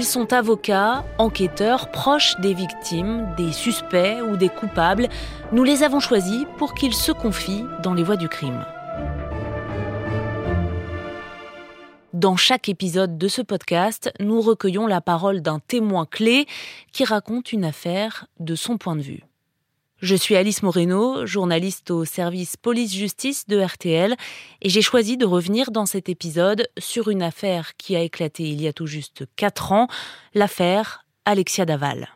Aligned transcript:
Ils 0.00 0.06
sont 0.06 0.32
avocats, 0.32 1.04
enquêteurs, 1.18 1.90
proches 1.90 2.34
des 2.40 2.54
victimes, 2.54 3.34
des 3.36 3.52
suspects 3.52 4.22
ou 4.22 4.38
des 4.38 4.48
coupables. 4.48 5.10
Nous 5.52 5.62
les 5.62 5.82
avons 5.82 6.00
choisis 6.00 6.46
pour 6.56 6.72
qu'ils 6.72 6.94
se 6.94 7.12
confient 7.12 7.66
dans 7.82 7.92
les 7.92 8.02
voies 8.02 8.16
du 8.16 8.26
crime. 8.26 8.64
Dans 12.14 12.36
chaque 12.36 12.70
épisode 12.70 13.18
de 13.18 13.28
ce 13.28 13.42
podcast, 13.42 14.10
nous 14.20 14.40
recueillons 14.40 14.86
la 14.86 15.02
parole 15.02 15.42
d'un 15.42 15.58
témoin 15.58 16.06
clé 16.06 16.46
qui 16.92 17.04
raconte 17.04 17.52
une 17.52 17.66
affaire 17.66 18.24
de 18.38 18.54
son 18.54 18.78
point 18.78 18.96
de 18.96 19.02
vue. 19.02 19.29
Je 20.02 20.16
suis 20.16 20.34
Alice 20.34 20.62
Moreno, 20.62 21.26
journaliste 21.26 21.90
au 21.90 22.06
service 22.06 22.56
police-justice 22.56 23.46
de 23.48 23.60
RTL, 23.60 24.16
et 24.62 24.68
j'ai 24.70 24.80
choisi 24.80 25.18
de 25.18 25.26
revenir 25.26 25.70
dans 25.70 25.84
cet 25.84 26.08
épisode 26.08 26.66
sur 26.78 27.10
une 27.10 27.22
affaire 27.22 27.76
qui 27.76 27.96
a 27.96 28.00
éclaté 28.00 28.44
il 28.44 28.62
y 28.62 28.66
a 28.66 28.72
tout 28.72 28.86
juste 28.86 29.24
4 29.36 29.72
ans, 29.72 29.88
l'affaire 30.32 31.04
Alexia 31.26 31.66
Daval. 31.66 32.08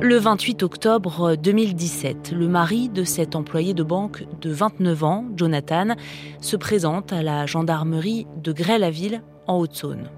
Le 0.00 0.16
28 0.16 0.64
octobre 0.64 1.36
2017, 1.36 2.32
le 2.32 2.48
mari 2.48 2.88
de 2.88 3.04
cet 3.04 3.36
employé 3.36 3.72
de 3.72 3.84
banque 3.84 4.24
de 4.40 4.50
29 4.50 5.04
ans, 5.04 5.24
Jonathan, 5.36 5.94
se 6.40 6.56
présente 6.56 7.12
à 7.12 7.22
la 7.22 7.46
gendarmerie 7.46 8.26
de 8.36 8.50
Grès-la-Ville, 8.50 9.22
en 9.46 9.58
Haute-Saône. 9.58 10.10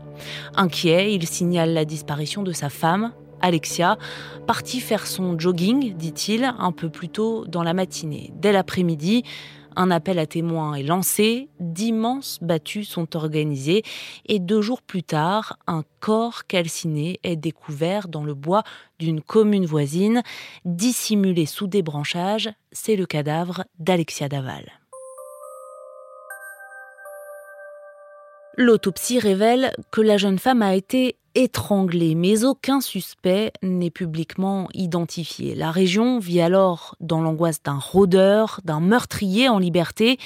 Inquiet, 0.55 1.12
il 1.12 1.27
signale 1.27 1.74
la 1.74 1.84
disparition 1.84 2.42
de 2.42 2.52
sa 2.52 2.70
femme, 2.70 3.12
Alexia, 3.41 3.98
partie 4.47 4.80
faire 4.80 5.06
son 5.06 5.38
jogging, 5.38 5.95
dit-il, 5.95 6.52
un 6.59 6.73
peu 6.73 6.91
plus 6.91 7.09
tôt 7.09 7.45
dans 7.47 7.62
la 7.62 7.74
matinée. 7.74 8.33
Dès 8.34 8.52
l'après-midi, 8.52 9.24
un 9.77 9.92
appel 9.92 10.19
à 10.19 10.27
témoins 10.27 10.75
est 10.75 10.83
lancé, 10.83 11.48
d'immenses 11.61 12.39
battues 12.42 12.84
sont 12.84 13.14
organisées 13.14 13.84
et 14.27 14.41
deux 14.41 14.61
jours 14.61 14.83
plus 14.83 15.05
tard, 15.05 15.56
un 15.69 15.84
corps 16.00 16.47
calciné 16.47 17.20
est 17.22 17.36
découvert 17.36 18.08
dans 18.08 18.25
le 18.25 18.34
bois 18.34 18.64
d'une 18.98 19.20
commune 19.20 19.67
voisine, 19.67 20.23
dissimulé 20.64 21.47
sous 21.47 21.69
des 21.69 21.83
branchages, 21.83 22.50
c'est 22.73 22.97
le 22.97 23.06
cadavre 23.06 23.64
d'Alexia 23.78 24.28
Daval. 24.28 24.64
L'autopsie 28.61 29.20
révèle 29.20 29.73
que 29.92 30.01
la 30.01 30.17
jeune 30.17 30.41
femme 30.41 30.62
a 30.62 30.75
été 30.75 31.14
étranglée, 31.37 32.17
mais 32.17 32.42
aucun 32.42 32.81
suspect 32.81 33.53
n'est 33.62 33.92
publiquement 33.92 34.69
identifié. 34.75 35.55
La 35.55 35.70
région 35.70 36.19
vit 36.19 36.41
alors 36.41 36.97
dans 36.98 37.20
l'angoisse 37.20 37.62
d'un 37.62 37.79
rôdeur, 37.79 38.61
d'un 38.64 38.81
meurtrier 38.81 39.48
en 39.48 39.61
liberté. 39.61 40.19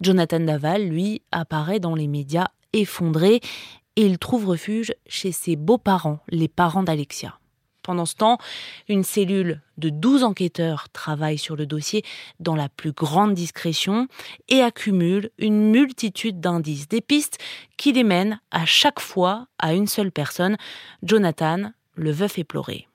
Jonathan 0.00 0.40
Daval, 0.40 0.88
lui, 0.88 1.22
apparaît 1.30 1.78
dans 1.78 1.94
les 1.94 2.08
médias 2.08 2.48
effondré 2.72 3.40
et 3.94 4.04
il 4.04 4.18
trouve 4.18 4.48
refuge 4.48 4.92
chez 5.06 5.30
ses 5.30 5.54
beaux-parents, 5.54 6.18
les 6.28 6.48
parents 6.48 6.82
d'Alexia. 6.82 7.38
Pendant 7.86 8.04
ce 8.04 8.16
temps, 8.16 8.38
une 8.88 9.04
cellule 9.04 9.60
de 9.78 9.90
12 9.90 10.24
enquêteurs 10.24 10.88
travaille 10.88 11.38
sur 11.38 11.54
le 11.54 11.66
dossier 11.66 12.04
dans 12.40 12.56
la 12.56 12.68
plus 12.68 12.90
grande 12.90 13.32
discrétion 13.32 14.08
et 14.48 14.60
accumule 14.60 15.30
une 15.38 15.70
multitude 15.70 16.40
d'indices, 16.40 16.88
des 16.88 17.00
pistes 17.00 17.38
qui 17.76 17.92
les 17.92 18.02
mènent 18.02 18.40
à 18.50 18.66
chaque 18.66 18.98
fois 18.98 19.46
à 19.60 19.72
une 19.72 19.86
seule 19.86 20.10
personne, 20.10 20.56
Jonathan, 21.04 21.70
le 21.94 22.10
veuf 22.10 22.40
éploré. 22.40 22.88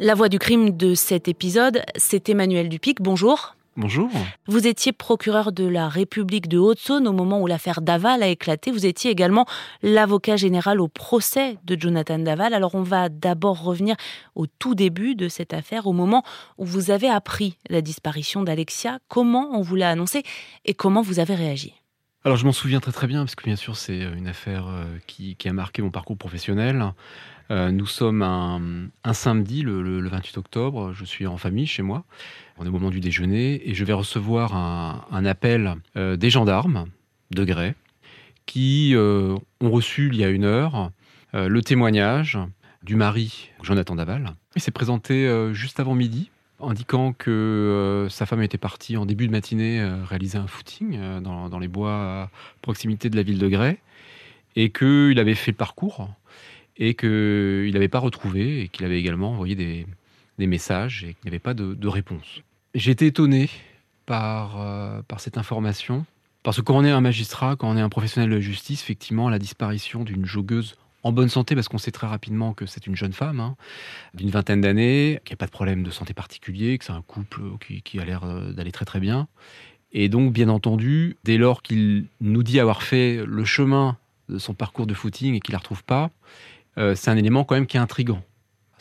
La 0.00 0.14
voix 0.14 0.28
du 0.28 0.38
crime 0.38 0.76
de 0.76 0.94
cet 0.94 1.28
épisode, 1.28 1.82
c'est 1.96 2.28
Emmanuel 2.28 2.68
Dupic. 2.68 3.00
Bonjour. 3.00 3.56
Bonjour. 3.74 4.10
Vous 4.46 4.66
étiez 4.66 4.92
procureur 4.92 5.50
de 5.50 5.64
la 5.64 5.88
République 5.88 6.46
de 6.46 6.58
Haute-Saône 6.58 7.08
au 7.08 7.12
moment 7.12 7.40
où 7.40 7.46
l'affaire 7.46 7.80
Daval 7.80 8.22
a 8.22 8.28
éclaté. 8.28 8.70
Vous 8.70 8.84
étiez 8.84 9.10
également 9.10 9.46
l'avocat 9.82 10.36
général 10.36 10.78
au 10.78 10.88
procès 10.88 11.56
de 11.64 11.80
Jonathan 11.80 12.18
Daval. 12.18 12.52
Alors 12.52 12.74
on 12.74 12.82
va 12.82 13.08
d'abord 13.08 13.62
revenir 13.62 13.96
au 14.34 14.46
tout 14.46 14.74
début 14.74 15.14
de 15.14 15.26
cette 15.28 15.54
affaire, 15.54 15.86
au 15.86 15.94
moment 15.94 16.22
où 16.58 16.66
vous 16.66 16.90
avez 16.90 17.08
appris 17.08 17.56
la 17.70 17.80
disparition 17.80 18.42
d'Alexia. 18.42 18.98
Comment 19.08 19.48
on 19.52 19.62
vous 19.62 19.76
l'a 19.76 19.88
annoncé 19.88 20.22
et 20.66 20.74
comment 20.74 21.00
vous 21.00 21.18
avez 21.18 21.34
réagi? 21.34 21.72
Alors 22.24 22.36
je 22.36 22.44
m'en 22.44 22.52
souviens 22.52 22.78
très 22.78 22.92
très 22.92 23.06
bien 23.06 23.20
parce 23.20 23.34
que 23.34 23.44
bien 23.44 23.56
sûr 23.56 23.76
c'est 23.76 24.00
une 24.00 24.28
affaire 24.28 24.66
euh, 24.68 24.84
qui, 25.06 25.36
a 25.44 25.52
marqué 25.52 25.82
mon 25.82 25.90
parcours 25.90 26.16
professionnel. 26.16 26.92
Euh, 27.50 27.70
nous 27.70 27.86
sommes 27.86 28.22
un, 28.22 29.12
samedi, 29.12 29.62
le, 29.62 30.08
28 30.08 30.38
octobre, 30.38 30.92
je 30.92 31.04
suis 31.04 31.26
en 31.26 31.36
famille 31.36 31.66
chez 31.66 31.82
moi. 31.82 32.04
On 32.58 32.64
est 32.64 32.68
au 32.68 32.72
moment 32.72 32.90
du 32.90 33.00
déjeuner 33.00 33.68
et 33.68 33.74
je 33.74 33.84
vais 33.84 33.92
recevoir 33.92 34.54
un, 34.54 35.24
appel 35.24 35.74
euh, 35.96 36.16
des 36.16 36.30
gendarmes 36.30 36.86
de 37.30 37.44
Grès 37.44 37.74
qui 38.46 38.92
euh, 38.94 39.36
ont 39.60 39.70
reçu 39.70 40.08
il 40.12 40.16
y 40.16 40.24
a 40.24 40.28
une 40.28 40.44
heure 40.44 40.90
le 41.34 41.62
témoignage 41.62 42.38
du 42.82 42.94
mari 42.94 43.48
Jonathan 43.62 43.94
Daval. 43.94 44.34
Il 44.54 44.60
s'est 44.60 44.70
présenté 44.70 45.50
juste 45.54 45.80
avant 45.80 45.94
midi 45.94 46.30
indiquant 46.60 47.14
que 47.14 48.06
sa 48.10 48.26
femme 48.26 48.42
était 48.42 48.58
partie 48.58 48.98
en 48.98 49.06
début 49.06 49.28
de 49.28 49.32
matinée 49.32 49.82
réaliser 50.04 50.36
un 50.36 50.46
footing 50.46 51.22
dans, 51.22 51.58
les 51.58 51.68
bois 51.68 51.94
à 51.94 52.30
proximité 52.60 53.08
de 53.08 53.16
la 53.16 53.22
ville 53.22 53.38
de 53.38 53.48
Grès 53.48 53.78
et 54.54 54.68
qu'il 54.68 55.18
avait 55.18 55.34
fait 55.34 55.52
le 55.52 55.56
parcours 55.56 56.10
et 56.76 56.94
qu'il 56.94 57.70
n'avait 57.72 57.88
pas 57.88 57.98
retrouvé 57.98 58.62
et 58.62 58.68
qu'il 58.68 58.84
avait 58.84 58.98
également 58.98 59.32
envoyé 59.32 59.54
des, 59.54 59.86
messages 60.38 61.04
et 61.04 61.14
qu'il 61.14 61.24
n'y 61.24 61.28
avait 61.28 61.38
pas 61.38 61.54
de, 61.54 61.88
réponse. 61.88 62.42
J'ai 62.74 62.90
été 62.90 63.06
étonné 63.06 63.48
par, 64.06 64.60
euh, 64.60 65.00
par 65.06 65.20
cette 65.20 65.38
information, 65.38 66.04
parce 66.42 66.56
que 66.56 66.62
quand 66.62 66.76
on 66.76 66.84
est 66.84 66.90
un 66.90 67.00
magistrat, 67.00 67.54
quand 67.54 67.70
on 67.70 67.76
est 67.76 67.80
un 67.80 67.88
professionnel 67.88 68.30
de 68.30 68.40
justice, 68.40 68.82
effectivement, 68.82 69.28
la 69.28 69.38
disparition 69.38 70.02
d'une 70.02 70.26
joggeuse 70.26 70.76
en 71.04 71.12
bonne 71.12 71.28
santé, 71.28 71.54
parce 71.54 71.68
qu'on 71.68 71.78
sait 71.78 71.90
très 71.90 72.06
rapidement 72.06 72.54
que 72.54 72.66
c'est 72.66 72.86
une 72.86 72.96
jeune 72.96 73.12
femme 73.12 73.40
hein, 73.40 73.56
d'une 74.14 74.30
vingtaine 74.30 74.60
d'années, 74.60 75.20
qui 75.24 75.32
n'a 75.32 75.36
pas 75.36 75.46
de 75.46 75.50
problème 75.50 75.82
de 75.82 75.90
santé 75.90 76.14
particulier, 76.14 76.78
que 76.78 76.84
c'est 76.84 76.92
un 76.92 77.02
couple 77.02 77.42
qui, 77.64 77.82
qui 77.82 77.98
a 78.00 78.04
l'air 78.04 78.24
euh, 78.24 78.52
d'aller 78.52 78.72
très 78.72 78.84
très 78.84 79.00
bien. 79.00 79.28
Et 79.92 80.08
donc, 80.08 80.32
bien 80.32 80.48
entendu, 80.48 81.16
dès 81.24 81.36
lors 81.36 81.62
qu'il 81.62 82.06
nous 82.20 82.42
dit 82.42 82.58
avoir 82.58 82.82
fait 82.82 83.24
le 83.26 83.44
chemin 83.44 83.96
de 84.28 84.38
son 84.38 84.54
parcours 84.54 84.86
de 84.86 84.94
footing 84.94 85.34
et 85.34 85.40
qu'il 85.40 85.52
ne 85.52 85.56
la 85.56 85.58
retrouve 85.58 85.84
pas, 85.84 86.10
euh, 86.78 86.94
c'est 86.94 87.10
un 87.10 87.16
élément 87.16 87.44
quand 87.44 87.54
même 87.54 87.66
qui 87.66 87.76
est 87.76 87.80
intrigant 87.80 88.22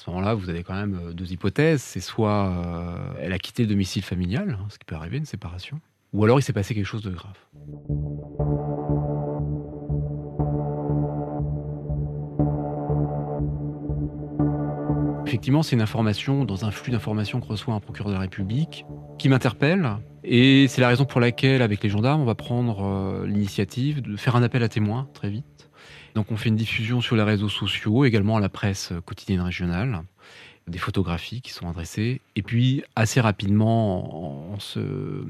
ce 0.02 0.09
moment-là, 0.09 0.34
vous 0.34 0.50
avez 0.50 0.63
quand 0.63 0.74
même 0.74 1.00
euh, 1.00 1.13
deux 1.13 1.31
hypothèses. 1.31 1.81
C'est 1.81 2.00
soit 2.00 2.50
euh, 2.50 3.13
elle 3.19 3.34
a 3.34 3.40
quitté 3.40 3.63
le 3.63 3.69
domicile 3.69 4.02
familial, 4.02 4.57
hein, 4.59 4.66
ce 4.69 4.79
qui 4.79 4.85
peut 4.85 4.96
arriver, 4.96 5.18
une 5.18 5.25
séparation, 5.25 5.79
ou 6.12 6.24
alors 6.24 6.40
il 6.40 6.44
s'est 6.44 6.53
passé 6.53 6.74
quelque 6.74 6.85
chose 6.85 7.03
de 7.03 7.12
grave. 7.12 7.38
Effectivement, 15.31 15.63
c'est 15.63 15.77
une 15.77 15.81
information 15.81 16.43
dans 16.43 16.65
un 16.65 16.71
flux 16.71 16.91
d'informations 16.91 17.39
que 17.39 17.45
reçoit 17.45 17.73
un 17.73 17.79
procureur 17.79 18.09
de 18.09 18.15
la 18.15 18.19
République 18.19 18.85
qui 19.17 19.29
m'interpelle. 19.29 19.89
Et 20.25 20.67
c'est 20.67 20.81
la 20.81 20.89
raison 20.89 21.05
pour 21.05 21.21
laquelle, 21.21 21.61
avec 21.61 21.81
les 21.81 21.89
gendarmes, 21.89 22.19
on 22.19 22.25
va 22.25 22.35
prendre 22.35 22.83
euh, 22.83 23.25
l'initiative 23.25 24.01
de 24.01 24.17
faire 24.17 24.35
un 24.35 24.43
appel 24.43 24.61
à 24.61 24.67
témoins 24.67 25.07
très 25.13 25.29
vite 25.29 25.69
donc 26.15 26.29
on 26.29 26.35
fait 26.35 26.49
une 26.49 26.57
diffusion 26.57 26.99
sur 26.99 27.15
les 27.15 27.23
réseaux 27.23 27.47
sociaux, 27.47 28.03
également 28.03 28.35
à 28.35 28.41
la 28.41 28.49
presse 28.49 28.91
quotidienne 29.05 29.39
régionale, 29.39 30.01
des 30.67 30.77
photographies 30.77 31.39
qui 31.39 31.51
sont 31.51 31.69
adressées. 31.69 32.19
Et 32.35 32.41
puis 32.41 32.83
assez 32.97 33.21
rapidement, 33.21 34.51
en, 34.53 34.59
ce, 34.59 35.23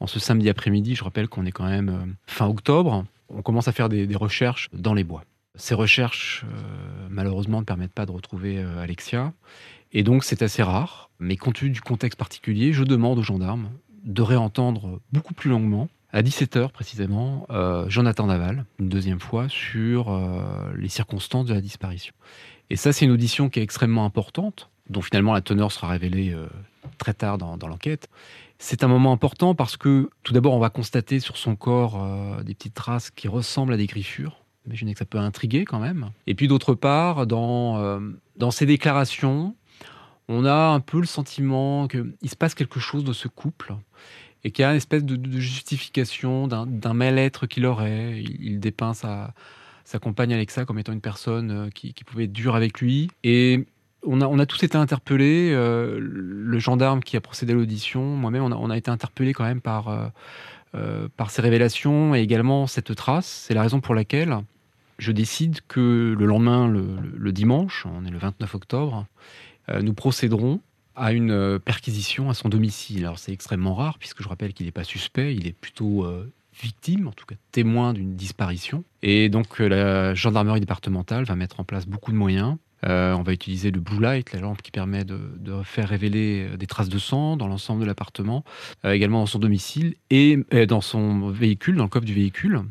en 0.00 0.06
ce 0.06 0.18
samedi 0.18 0.48
après-midi, 0.48 0.94
je 0.94 1.04
rappelle 1.04 1.28
qu'on 1.28 1.44
est 1.44 1.52
quand 1.52 1.68
même 1.68 1.88
euh, 1.90 2.12
fin 2.26 2.46
octobre, 2.46 3.04
on 3.28 3.42
commence 3.42 3.68
à 3.68 3.72
faire 3.72 3.90
des, 3.90 4.08
recherches 4.16 4.70
dans 4.72 4.94
les 4.94 5.04
bois. 5.04 5.24
Ces 5.56 5.74
recherches, 5.74 6.44
euh, 6.44 7.06
malheureusement, 7.10 7.60
ne 7.60 7.64
permettent 7.64 7.92
pas 7.92 8.06
de 8.06 8.12
retrouver 8.12 8.58
euh, 8.58 8.82
Alexia. 8.82 9.32
Et 9.92 10.02
donc 10.02 10.22
c'est 10.22 10.42
assez 10.42 10.62
rare. 10.62 11.10
Mais 11.18 11.36
compte 11.36 11.56
tenu 11.56 11.70
du 11.70 11.80
contexte 11.80 12.18
particulier, 12.18 12.72
je 12.74 12.84
demande 12.84 13.18
aux 13.18 13.22
gendarmes 13.22 13.70
de 14.04 14.22
réentendre 14.22 15.00
beaucoup 15.12 15.34
plus 15.34 15.50
longuement 15.50 15.88
à 16.12 16.22
17h 16.22 16.70
précisément, 16.70 17.46
euh, 17.50 17.88
Jonathan 17.88 18.26
Daval, 18.26 18.64
une 18.78 18.88
deuxième 18.88 19.18
fois, 19.18 19.48
sur 19.48 20.16
les 20.76 20.88
circonstances 20.88 21.46
de 21.46 21.54
la 21.54 21.60
disparition. 21.60 22.14
Et 22.70 22.76
ça, 22.76 22.92
c'est 22.92 23.04
une 23.04 23.10
audition 23.10 23.48
qui 23.48 23.60
est 23.60 23.62
extrêmement 23.62 24.04
importante, 24.04 24.70
dont 24.88 25.02
finalement 25.02 25.34
la 25.34 25.40
teneur 25.40 25.72
sera 25.72 25.88
révélée 25.88 26.34
très 26.98 27.12
tard 27.12 27.38
dans, 27.38 27.56
l'enquête. 27.66 28.08
C'est 28.58 28.84
un 28.84 28.88
moment 28.88 29.12
important 29.12 29.54
parce 29.54 29.76
que, 29.76 30.10
tout 30.22 30.32
d'abord, 30.32 30.54
on 30.54 30.58
va 30.58 30.70
constater 30.70 31.20
sur 31.20 31.36
son 31.36 31.56
corps 31.56 32.00
des 32.44 32.54
petites 32.54 32.74
traces 32.74 33.10
qui 33.10 33.28
ressemblent 33.28 33.74
à 33.74 33.76
des 33.76 33.86
griffures. 33.86 34.45
Imaginez 34.66 34.92
que 34.92 34.98
ça 34.98 35.04
peut 35.04 35.18
intriguer 35.18 35.64
quand 35.64 35.78
même. 35.78 36.10
Et 36.26 36.34
puis 36.34 36.48
d'autre 36.48 36.74
part, 36.74 37.26
dans, 37.26 38.00
dans 38.36 38.50
ses 38.50 38.66
déclarations, 38.66 39.54
on 40.28 40.44
a 40.44 40.68
un 40.68 40.80
peu 40.80 40.98
le 40.98 41.06
sentiment 41.06 41.86
qu'il 41.88 42.30
se 42.30 42.36
passe 42.36 42.54
quelque 42.54 42.80
chose 42.80 43.04
de 43.04 43.12
ce 43.12 43.28
couple 43.28 43.74
et 44.44 44.50
qu'il 44.50 44.62
y 44.62 44.66
a 44.66 44.70
une 44.70 44.76
espèce 44.76 45.04
de, 45.04 45.40
justification 45.40 46.46
d'un 46.48 46.94
mal-être 46.94 47.46
qu'il 47.46 47.66
aurait. 47.66 48.22
Il, 48.22 48.60
dépeint 48.60 48.94
sa, 48.94 49.34
sa, 49.84 49.98
compagne 49.98 50.32
Alexa 50.32 50.64
comme 50.64 50.78
étant 50.78 50.92
une 50.92 51.00
personne 51.00 51.50
euh, 51.50 51.70
qui, 51.70 51.92
pouvait 52.04 52.24
être 52.24 52.32
dure 52.32 52.54
avec 52.54 52.80
lui. 52.80 53.10
Et 53.24 53.66
on 54.04 54.20
a, 54.20 54.26
on 54.26 54.38
a 54.38 54.46
tous 54.46 54.62
été 54.62 54.76
interpellés. 54.76 55.50
Euh, 55.52 55.98
le 56.00 56.58
gendarme 56.58 57.02
qui 57.02 57.16
a 57.16 57.20
procédé 57.20 57.52
à 57.52 57.56
l'audition, 57.56 58.02
moi-même, 58.16 58.42
on 58.42 58.70
a, 58.70 58.76
été 58.76 58.90
interpellés 58.90 59.32
quand 59.32 59.44
même 59.44 59.60
par, 59.60 60.12
par 61.16 61.30
ces 61.30 61.42
révélations 61.42 62.14
et 62.14 62.20
également 62.20 62.66
cette 62.66 62.94
trace. 62.94 63.44
C'est 63.46 63.54
la 63.54 63.62
raison 63.62 63.80
pour 63.80 63.94
laquelle 63.94 64.38
je 64.98 65.12
décide 65.12 65.60
que 65.68 66.14
le 66.18 66.26
lendemain, 66.26 66.68
le, 66.68 67.32
dimanche, 67.32 67.86
on 67.86 68.04
est 68.04 68.10
le 68.10 68.18
29 68.18 68.54
octobre, 68.54 69.06
nous 69.82 69.94
procéderons 69.94 70.60
à 70.94 71.12
une 71.12 71.58
perquisition 71.58 72.30
à 72.30 72.34
son 72.34 72.48
domicile. 72.48 73.04
Alors 73.04 73.18
c'est 73.18 73.32
extrêmement 73.32 73.74
rare 73.74 73.98
puisque 73.98 74.22
je 74.22 74.28
rappelle 74.28 74.54
qu'il 74.54 74.66
n'est 74.66 74.72
pas 74.72 74.84
suspect, 74.84 75.34
il 75.34 75.46
est 75.46 75.52
plutôt 75.52 76.06
victime, 76.62 77.08
en 77.08 77.12
tout 77.12 77.26
cas 77.26 77.34
témoin 77.52 77.92
d'une 77.92 78.14
disparition. 78.14 78.84
Et 79.02 79.28
donc 79.28 79.58
la 79.58 80.14
gendarmerie 80.14 80.60
départementale 80.60 81.24
va 81.24 81.34
mettre 81.34 81.60
en 81.60 81.64
place 81.64 81.86
beaucoup 81.86 82.12
de 82.12 82.16
moyens 82.16 82.56
euh, 82.84 83.14
on 83.14 83.22
va 83.22 83.32
utiliser 83.32 83.70
le 83.70 83.80
blue 83.80 84.00
light, 84.00 84.32
la 84.32 84.40
lampe 84.40 84.62
qui 84.62 84.70
permet 84.70 85.04
de, 85.04 85.18
faire 85.64 85.88
révéler 85.88 86.48
euh, 86.48 86.56
des 86.56 86.66
traces 86.66 86.88
de 86.88 86.98
sang 86.98 87.36
dans 87.36 87.48
l'ensemble 87.48 87.80
de 87.80 87.86
l'appartement, 87.86 88.44
euh, 88.84 88.92
également 88.92 89.20
dans 89.20 89.26
son 89.26 89.38
domicile 89.38 89.94
et 90.10 90.38
dans 90.68 90.80
son 90.80 91.30
véhicule, 91.30 91.76
dans 91.76 91.84
le 91.84 91.88
coffre 91.88 92.04
du 92.04 92.14
véhicule 92.14 92.62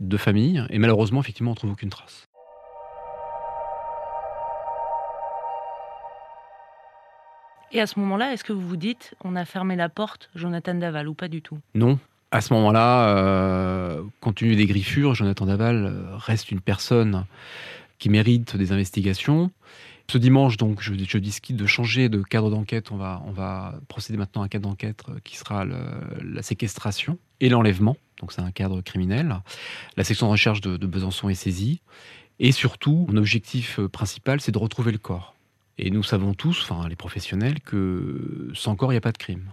de 0.00 0.16
famille. 0.16 0.64
Et 0.70 0.78
malheureusement, 0.78 1.20
effectivement, 1.20 1.50
on 1.50 1.54
ne 1.54 1.56
trouve 1.56 1.72
aucune 1.72 1.90
trace. 1.90 2.28
Et 7.70 7.80
à 7.80 7.86
ce 7.86 7.98
moment-là, 8.00 8.32
est-ce 8.32 8.44
que 8.44 8.52
vous 8.52 8.66
vous 8.66 8.76
dites, 8.76 9.14
on 9.22 9.36
a 9.36 9.44
fermé 9.44 9.76
la 9.76 9.88
porte, 9.88 10.30
Jonathan 10.34 10.74
Daval, 10.74 11.06
ou 11.06 11.14
pas 11.14 11.28
du 11.28 11.42
tout? 11.42 11.58
Non. 11.74 11.98
À 12.30 12.40
ce 12.40 12.54
moment-là, 12.54 14.00
compte 14.20 14.36
tenu 14.36 14.56
des 14.56 14.66
griffures, 14.66 15.14
Jonathan 15.14 15.46
Daval 15.46 15.92
reste 16.16 16.50
une 16.50 16.60
personne 16.60 17.24
qui 17.98 18.08
méritent 18.08 18.56
des 18.56 18.72
investigations. 18.72 19.50
Ce 20.10 20.16
dimanche, 20.16 20.56
donc, 20.56 20.80
je, 20.80 20.94
je 20.94 21.18
discute 21.18 21.56
de 21.56 21.66
changer 21.66 22.08
de 22.08 22.22
cadre 22.22 22.50
d'enquête. 22.50 22.90
On 22.92 22.96
va, 22.96 23.22
on 23.26 23.30
va 23.30 23.78
procéder 23.88 24.16
maintenant 24.16 24.40
à 24.40 24.46
un 24.46 24.48
cadre 24.48 24.66
d'enquête 24.66 25.02
euh, 25.10 25.18
qui 25.22 25.36
sera 25.36 25.66
la 25.66 26.42
séquestration 26.42 27.18
et 27.40 27.50
l'enlèvement. 27.50 27.94
Donc, 28.20 28.32
c'est 28.32 28.40
un 28.40 28.50
cadre 28.50 28.80
criminel. 28.80 29.36
La 29.98 30.04
section 30.04 30.26
de 30.26 30.32
recherche 30.32 30.62
de, 30.62 30.86
Besançon 30.86 31.28
est 31.28 31.34
saisie. 31.34 31.82
Et 32.38 32.52
surtout, 32.52 33.06
mon 33.10 33.18
objectif 33.18 33.80
euh, 33.80 33.88
principal, 33.88 34.40
c'est 34.40 34.52
de 34.52 34.58
retrouver 34.58 34.92
le 34.92 34.98
corps. 34.98 35.34
Et 35.76 35.90
nous 35.90 36.02
savons 36.02 36.32
tous, 36.32 36.62
enfin 36.62 36.88
les 36.88 36.96
professionnels, 36.96 37.60
que 37.60 38.50
sans 38.54 38.76
corps, 38.76 38.92
il 38.92 38.94
n'y 38.94 38.98
a 38.98 39.02
pas 39.02 39.12
de 39.12 39.18
crime. 39.18 39.52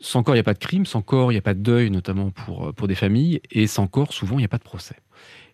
Sans 0.00 0.22
corps, 0.22 0.34
il 0.34 0.36
n'y 0.36 0.40
a 0.40 0.44
pas 0.44 0.54
de 0.54 0.58
crime. 0.58 0.84
Sans 0.84 1.00
corps, 1.00 1.32
il 1.32 1.36
n'y 1.36 1.38
a 1.38 1.42
pas 1.42 1.54
de 1.54 1.60
deuil, 1.60 1.90
notamment 1.90 2.30
pour, 2.30 2.74
pour 2.74 2.88
des 2.88 2.94
familles. 2.94 3.40
Et 3.50 3.66
sans 3.66 3.86
corps, 3.86 4.12
souvent, 4.12 4.36
il 4.36 4.42
n'y 4.42 4.44
a 4.44 4.48
pas 4.48 4.58
de 4.58 4.64
procès. 4.64 4.96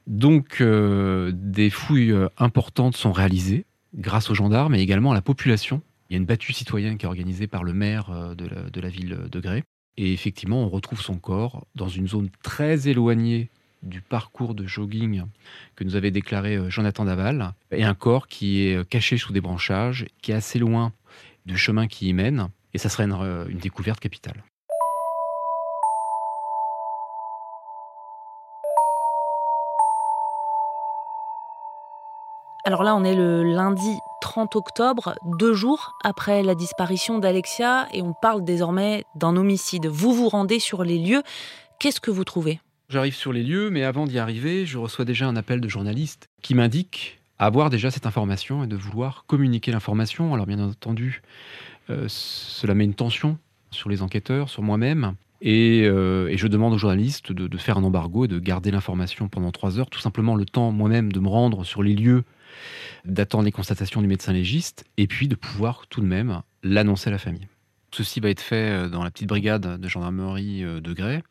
Donc, 0.09 0.61
euh, 0.61 1.31
des 1.33 1.71
fouilles 1.71 2.11
euh, 2.11 2.29
importantes 2.37 2.97
sont 2.97 3.13
réalisées 3.13 3.65
grâce 3.95 4.31
aux 4.31 4.35
gendarmes 4.35 4.75
et 4.75 4.81
également 4.81 5.13
à 5.13 5.15
la 5.15 5.23
population. 5.23 5.83
Il 6.09 6.15
y 6.15 6.17
a 6.17 6.19
une 6.19 6.27
battue 6.27 6.53
citoyenne 6.53 6.99
qui 6.99 7.07
est 7.07 7.09
organisée 7.09 7.47
par 7.47 7.65
le 7.65 7.73
maire 7.73 8.11
euh, 8.11 8.35
de 8.35 8.81
la, 8.81 8.89
ville 8.89 9.19
de 9.31 9.41
Grès. 9.41 9.63
Et 9.97 10.13
effectivement, 10.13 10.63
on 10.63 10.69
retrouve 10.69 11.01
son 11.01 11.17
corps 11.17 11.67
dans 11.75 11.89
une 11.89 12.09
zone 12.09 12.31
très 12.43 12.89
éloignée 12.89 13.51
du 13.83 14.01
parcours 14.01 14.55
de 14.55 14.67
jogging 14.67 15.25
que 15.75 15.85
nous 15.85 15.97
avait 15.97 16.11
déclaré 16.11 16.59
Jonathan 16.69 17.07
Daval, 17.07 17.55
et 17.71 17.83
un 17.83 17.95
corps 17.95 18.29
qui 18.29 18.61
est 18.61 18.89
caché 18.89 19.17
sous 19.17 19.33
des 19.33 19.41
branchages, 19.41 20.07
qui 20.21 20.33
est 20.33 20.35
assez 20.35 20.59
loin 20.59 20.93
du 21.47 21.57
chemin 21.57 21.87
qui 21.87 22.09
y 22.09 22.13
mène, 22.13 22.49
et 22.75 22.79
ça 22.79 22.91
serait 22.91 23.05
une 23.05 23.59
découverte 23.59 23.99
capitale. 23.99 24.45
Alors 32.65 32.83
là, 32.83 32.95
on 32.95 33.05
est 33.05 33.15
le 33.15 33.43
lundi 33.43 33.97
30 34.21 34.55
octobre, 34.55 35.15
deux 35.39 35.55
jours 35.55 35.97
après 36.05 36.43
la 36.43 36.55
disparition 36.55 37.19
d'Alexia, 37.19 37.89
et 37.93 38.03
on 38.03 38.13
parle 38.13 38.45
désormais 38.45 39.05
d'un 39.15 39.37
homicide. 39.37 39.87
Vous 39.87 40.13
vous 40.13 40.29
rendez 40.29 40.59
sur 40.59 40.85
les 40.85 40.99
lieux. 40.99 41.23
Qu'est-ce 41.79 42.01
que 42.01 42.11
vous 42.11 42.25
trouvez? 42.25 42.61
J'arrive 42.91 43.15
sur 43.15 43.33
les 43.33 43.43
lieux, 43.43 43.71
mais 43.71 43.85
avant 43.85 44.07
d'y 44.07 44.19
arriver, 44.19 44.67
je 44.67 44.77
reçois 44.77 45.05
déjà 45.05 45.27
un 45.27 45.37
appel 45.37 45.61
de 45.61 45.69
journaliste 45.69 46.29
qui 46.43 46.55
m'indique 46.55 47.19
avoir 47.39 47.71
déjà 47.71 47.91
cette 47.91 48.05
information 48.05 48.65
et 48.65 48.67
de 48.67 48.77
vouloir 48.77 49.25
communiquer 49.27 49.73
l'information. 49.73 50.35
Alors 50.35 50.45
bien 50.45 50.61
entendu, 50.61 51.23
euh, 51.89 52.05
cela 52.09 52.75
met 52.75 52.85
une 52.85 52.95
tension 52.95 53.39
sur 53.71 53.89
les 53.89 54.03
enquêteurs, 54.03 54.51
sur 54.51 54.63
moi-même. 54.63 55.15
Et, 55.41 55.85
euh, 55.87 56.37
je 56.37 56.47
demande 56.49 56.75
aux 56.75 56.79
journalistes 56.79 57.33
de, 57.33 57.49
de, 57.49 57.57
faire 57.57 57.79
un 57.79 57.85
embargo 57.85 58.27
et 58.27 58.29
de 58.29 58.39
garder 58.39 58.71
l'information 58.71 59.29
pendant 59.29 59.53
trois 59.53 59.79
heures, 59.79 59.89
tout 59.89 60.01
simplement 60.01 60.35
le 60.35 60.45
temps 60.45 60.71
moi-même 60.71 61.13
de 61.13 61.21
me 61.21 61.29
rendre 61.29 61.65
sur 61.65 61.83
les 61.83 61.95
lieux 61.95 62.25
d'attendre 63.05 63.45
les 63.45 63.53
constatations 63.53 64.01
du 64.01 64.09
médecin 64.09 64.33
légiste 64.33 64.85
et 64.97 65.07
puis 65.07 65.29
de 65.29 65.35
pouvoir 65.35 65.87
tout 65.89 66.01
de 66.01 66.07
même 66.07 66.43
l'annoncer 66.63 67.09
à 67.09 67.13
la 67.13 67.19
famille. 67.19 67.49
Ceci 67.93 68.21
va 68.21 68.31
être 68.31 68.41
fait 68.41 68.71
euh, 68.71 68.89
dans 68.89 69.03
la 69.03 69.11
petite 69.11 69.29
brigade 69.29 69.81
de 69.81 69.89
gendarmerie 69.89 70.63
euh, 70.65 70.81
de 70.81 70.93
Grès, 70.93 71.23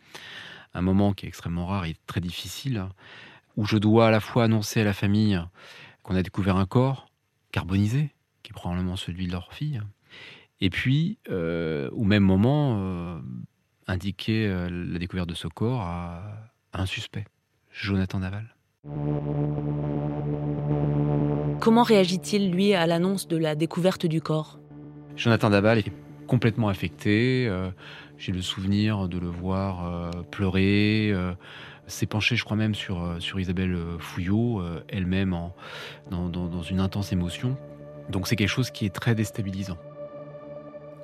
un 0.73 0.81
moment 0.81 1.13
qui 1.13 1.25
est 1.25 1.29
extrêmement 1.29 1.65
rare 1.65 1.85
et 1.85 1.95
très 2.05 2.21
difficile, 2.21 2.85
où 3.55 3.65
je 3.65 3.77
dois 3.77 4.07
à 4.07 4.11
la 4.11 4.19
fois 4.19 4.43
annoncer 4.43 4.81
à 4.81 4.83
la 4.83 4.93
famille 4.93 5.39
qu'on 6.03 6.15
a 6.15 6.23
découvert 6.23 6.57
un 6.57 6.65
corps 6.65 7.07
carbonisé, 7.51 8.13
qui 8.43 8.51
est 8.51 8.53
probablement 8.53 8.95
celui 8.95 9.27
de 9.27 9.31
leur 9.31 9.53
fille, 9.53 9.81
et 10.61 10.69
puis 10.69 11.17
euh, 11.29 11.89
au 11.91 12.03
même 12.03 12.23
moment 12.23 13.19
indiquer 13.87 14.47
la 14.69 14.99
découverte 14.99 15.27
de 15.27 15.33
ce 15.33 15.47
corps 15.47 15.81
à 15.81 16.49
un 16.73 16.85
suspect, 16.85 17.25
Jonathan 17.71 18.19
Naval. 18.19 18.55
Comment 21.59 21.83
réagit-il, 21.83 22.51
lui, 22.51 22.73
à 22.73 22.87
l'annonce 22.87 23.27
de 23.27 23.35
la 23.35 23.53
découverte 23.53 24.05
du 24.05 24.21
corps? 24.21 24.59
Jonathan 25.17 25.49
Daval 25.49 25.79
est 25.79 25.91
complètement 26.25 26.69
affecté. 26.69 27.47
Euh, 27.49 27.69
j'ai 28.17 28.31
le 28.31 28.41
souvenir 28.41 29.09
de 29.09 29.17
le 29.17 29.27
voir 29.27 29.85
euh, 29.85 30.11
pleurer. 30.31 31.09
Euh, 31.11 31.33
s'est 31.87 32.05
penché, 32.05 32.37
je 32.37 32.45
crois 32.45 32.55
même, 32.55 32.75
sur, 32.75 33.15
sur 33.19 33.39
Isabelle 33.39 33.75
Fouillot, 33.97 34.61
elle-même 34.89 35.35
dans, 36.11 36.29
dans 36.29 36.61
une 36.61 36.79
intense 36.79 37.11
émotion. 37.11 37.57
Donc 38.09 38.27
c'est 38.27 38.35
quelque 38.35 38.47
chose 38.47 38.69
qui 38.69 38.85
est 38.85 38.93
très 38.93 39.15
déstabilisant. 39.15 39.77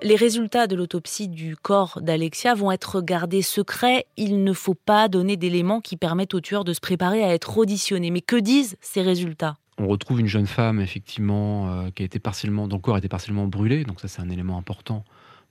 Les 0.04 0.16
résultats 0.16 0.68
de 0.68 0.76
l'autopsie 0.76 1.28
du 1.28 1.56
corps 1.58 2.00
d'Alexia 2.04 2.54
vont 2.54 2.72
être 2.72 3.02
gardés 3.02 3.42
secrets. 3.42 4.06
Il 4.16 4.44
ne 4.44 4.54
faut 4.54 4.76
pas 4.76 5.08
donner 5.08 5.38
d'éléments 5.38 5.82
qui 5.82 5.98
permettent 5.98 6.36
au 6.36 6.42
tueur 6.42 6.64
de 6.64 6.74
se 6.74 6.82
préparer 6.82 7.24
à 7.24 7.34
être 7.34 7.58
auditionné. 7.58 8.12
Mais 8.12 8.22
que 8.22 8.36
disent 8.36 8.78
ces 8.80 9.02
résultats? 9.02 9.56
On 9.78 9.88
retrouve 9.88 10.20
une 10.20 10.28
jeune 10.28 10.48
femme, 10.48 10.80
effectivement, 10.80 11.70
euh, 11.70 11.90
qui 11.92 12.04
a 12.04 12.06
été 12.06 12.20
partiellement, 12.20 12.68
dont 12.68 12.78
le 12.78 12.82
corps 12.82 12.96
a 12.96 13.00
été 13.00 13.10
partiellement 13.10 13.48
brûlé, 13.48 13.84
donc 13.84 14.00
ça 14.00 14.08
c'est 14.08 14.22
un 14.22 14.30
élément 14.30 14.58
important 14.58 15.04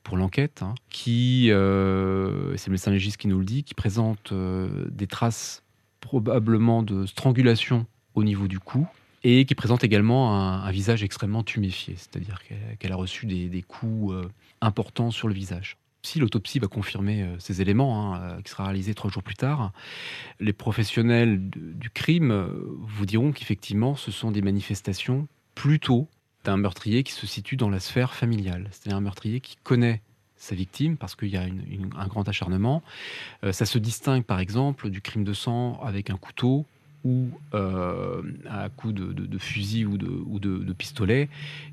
pour 0.03 0.17
l'enquête, 0.17 0.63
hein, 0.63 0.75
qui, 0.91 1.51
euh, 1.51 2.57
c'est 2.57 2.69
le 2.69 2.73
médecin 2.73 2.91
légiste 2.91 3.17
qui 3.17 3.29
nous 3.29 3.39
le 3.39 3.45
dit, 3.45 3.65
qui 3.65 3.75
présente 3.75 4.33
euh, 4.33 4.87
des 4.91 5.07
traces 5.07 5.63
probablement 6.01 6.83
de 6.83 7.07
strangulation 7.07 7.87
au 8.15 8.25
niveau 8.25 8.47
du 8.47 8.59
cou, 8.59 8.87
et 9.23 9.47
qui 9.47 9.55
présente 9.55 9.85
également 9.85 10.39
un, 10.39 10.71
visage 10.71 11.03
extrêmement 11.03 11.43
tuméfié, 11.43 11.95
c'est-à-dire 11.97 12.43
qu'elle 12.79 12.93
a 12.93 12.97
reçu 12.97 13.25
des 13.25 13.65
coups 13.67 14.15
importants 14.61 15.11
sur 15.11 15.29
le 15.29 15.35
visage 15.35 15.79
si 16.05 16.19
l'autopsie 16.19 16.59
va 16.59 16.69
confirmer 16.69 17.23
euh, 17.23 17.39
ces 17.39 17.61
éléments, 17.61 18.15
hein, 18.15 18.21
euh, 18.21 18.43
qui 18.43 18.51
sera 18.51 18.65
réalisé 18.65 18.95
trois 18.95 19.11
jours 19.11 19.23
plus 19.23 19.35
tard, 19.35 19.73
les 20.41 20.53
professionnels 20.53 21.39
du 21.41 21.91
crime 21.91 22.31
euh, 22.31 22.47
vous 22.81 23.07
diront 23.07 23.33
qu'effectivement, 23.33 23.97
ce 23.97 24.11
sont 24.11 24.31
des 24.31 24.43
manifestations 24.43 25.27
plutôt 25.55 26.09
d'un 26.45 26.57
meurtrier 26.57 27.03
qui 27.03 27.13
se 27.13 27.27
situe 27.27 27.57
dans 27.57 27.71
la 27.71 27.81
sphère 27.81 28.15
familiale. 28.15 28.69
C'est-à-dire 28.71 28.99
un 28.99 29.01
meurtrier 29.01 29.41
qui 29.41 29.57
connaît 29.57 30.03
sa 30.37 30.55
victime 30.55 30.99
parce 30.99 31.17
qu'il 31.17 31.29
y 31.29 31.39
a 31.39 31.43
un 31.43 32.07
grand 32.07 32.29
acharnement. 32.29 32.83
ça 33.51 33.65
se 33.65 33.79
distingue 33.79 34.25
par 34.25 34.41
exemple 34.41 34.91
du 34.91 35.01
crime 35.01 35.25
de 35.25 35.33
sang 35.33 35.81
avec 35.83 36.11
un 36.11 36.19
couteau 36.19 36.67
ou 37.05 37.29
euh, 37.53 38.23
à 38.49 38.71
coup 38.71 38.93
de, 38.93 39.39
fusil 39.39 39.85
ou 39.85 39.99
de, 39.99 40.09
ou 40.09 40.39
de, 40.39 40.73
pistolet, 40.73 41.29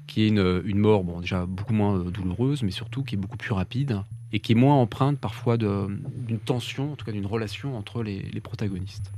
qui 0.05 0.23
est 0.23 0.27
une, 0.27 0.77
mort 0.77 1.03
bon, 1.03 1.21
déjà 1.21 1.45
beaucoup 1.45 1.73
moins 1.73 1.97
euh, 1.97 2.03
douloureuse, 2.03 2.63
mais 2.63 2.71
surtout 2.71 3.03
qui 3.03 3.15
est 3.15 3.17
beaucoup 3.17 3.37
plus 3.37 3.53
rapide 3.53 4.01
et 4.33 4.39
qui 4.39 4.51
est 4.51 4.55
moins 4.55 4.75
empreinte 4.75 5.17
parfois 5.17 5.57
d'une 5.57 6.39
tension, 6.45 6.93
en 6.93 6.95
tout 6.95 7.05
cas 7.05 7.11
d'une 7.11 7.25
relation 7.25 7.77
entre 7.77 8.03
les, 8.03 8.41
protagonistes. 8.41 9.11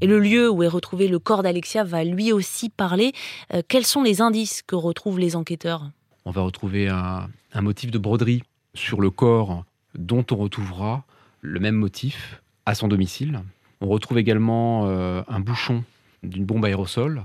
Et 0.00 0.06
le 0.06 0.18
lieu 0.18 0.50
où 0.50 0.62
est 0.62 0.68
retrouvé 0.68 1.08
le 1.08 1.18
corps 1.18 1.42
d'Alexia 1.42 1.84
va 1.84 2.04
lui 2.04 2.32
aussi 2.32 2.70
parler. 2.70 3.12
Euh, 3.52 3.62
quels 3.66 3.84
sont 3.84 4.02
les 4.02 4.22
indices 4.22 4.62
que 4.62 4.74
retrouvent 4.74 5.18
les 5.18 5.36
enquêteurs? 5.36 5.90
On 6.24 6.30
va 6.30 6.40
retrouver 6.40 6.88
un, 6.88 7.28
un 7.52 7.60
motif 7.60 7.90
de 7.90 7.98
broderie 7.98 8.42
sur 8.74 9.00
le 9.00 9.10
corps 9.10 9.64
dont 9.94 10.24
on 10.30 10.36
retrouvera 10.36 11.04
le 11.42 11.60
même 11.60 11.74
motif 11.74 12.39
à 12.66 12.74
son 12.74 12.88
domicile. 12.88 13.42
On 13.80 13.88
retrouve 13.88 14.18
également 14.18 14.86
euh, 14.86 15.22
un 15.28 15.40
bouchon 15.40 15.84
d'une 16.22 16.44
bombe 16.44 16.64
aérosol 16.64 17.22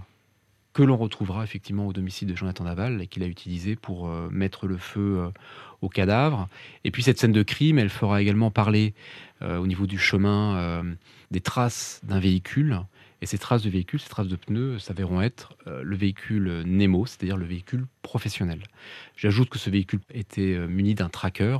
que 0.74 0.84
l'on 0.84 0.98
retrouvera 0.98 1.44
effectivement 1.44 1.88
au 1.88 1.94
domicile 1.94 2.28
de 2.28 2.36
Jonathan 2.36 2.66
Naval 2.66 3.02
et 3.02 3.08
qu'il 3.08 3.24
a 3.24 3.28
utilisé 3.28 3.76
pour 3.76 4.10
euh, 4.10 4.30
mettre 4.30 4.68
le 4.68 4.78
feu 4.78 5.20
euh, 5.20 5.30
au 5.82 5.90
cadavre. 5.90 6.48
Et 6.84 6.92
puis 6.92 7.04
cette 7.04 7.20
scène 7.20 7.32
de 7.32 7.44
crime, 7.44 7.80
elle 7.80 7.90
fera 7.90 8.22
également 8.22 8.52
parler 8.52 8.94
au 9.42 9.68
niveau 9.68 9.86
du 9.86 10.00
chemin 10.00 10.84
des 11.30 11.42
traces 11.42 12.00
d'un 12.04 12.20
véhicule 12.20 12.80
Et 13.22 13.26
ces 13.26 13.38
traces 13.38 13.62
de 13.62 13.70
véhicules, 13.70 14.00
ces 14.00 14.10
traces 14.10 14.30
de 14.30 14.38
pneus 14.38 14.80
s'avéreront 14.80 15.22
être 15.22 15.56
le 15.66 15.96
véhicule 15.96 16.64
Nemo, 16.66 17.06
c'est-à-dire 17.06 17.38
le 17.38 17.46
véhicule 17.46 17.86
professionnel. 18.02 18.64
J'ajoute 19.18 19.50
que 19.50 19.60
ce 19.60 19.70
véhicule 19.70 20.00
était 20.10 20.58
muni 20.68 20.96
d'un 20.96 21.10
tracker. 21.10 21.58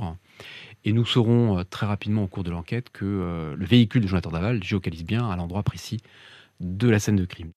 Et 0.86 0.92
nous 0.92 1.04
saurons 1.04 1.64
très 1.68 1.84
rapidement 1.84 2.22
au 2.22 2.26
cours 2.28 2.44
de 2.44 2.50
l'enquête 2.50 2.90
que 2.90 3.54
le 3.58 3.66
véhicule 3.66 4.02
de 4.02 4.06
Jonathan 4.06 4.30
Daval 4.30 4.62
géocalise 4.62 5.04
bien 5.04 5.28
à 5.28 5.34
l'endroit 5.34 5.64
précis 5.64 5.98
de 6.60 6.88
la 6.88 7.00
scène 7.00 7.16
de 7.16 7.24
crime. 7.24 7.50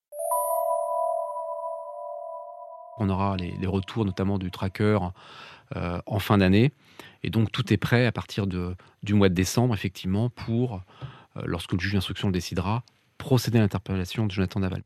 On 3.00 3.10
aura 3.10 3.38
les, 3.38 3.68
retours 3.68 4.04
notamment 4.04 4.38
du 4.38 4.52
tracker 4.52 5.00
euh, 5.76 6.02
en 6.06 6.20
fin 6.20 6.38
d'année. 6.38 6.74
Et 7.24 7.30
donc 7.30 7.52
tout 7.52 7.72
est 7.74 7.78
prêt 7.78 8.06
à 8.06 8.12
partir 8.12 8.46
du 8.46 9.14
mois 9.14 9.30
de 9.30 9.34
décembre, 9.34 9.74
effectivement, 9.74 10.30
pour, 10.30 10.82
euh, 11.38 11.42
lorsque 11.46 11.74
le 11.74 11.80
juge 11.80 11.94
d'instruction 11.94 12.28
le 12.28 12.34
décidera, 12.34 12.84
procéder 13.18 13.58
à 13.58 13.62
l'interpellation 13.62 14.26
de 14.26 14.32
Jonathan 14.32 14.60
Daval. 14.60 14.84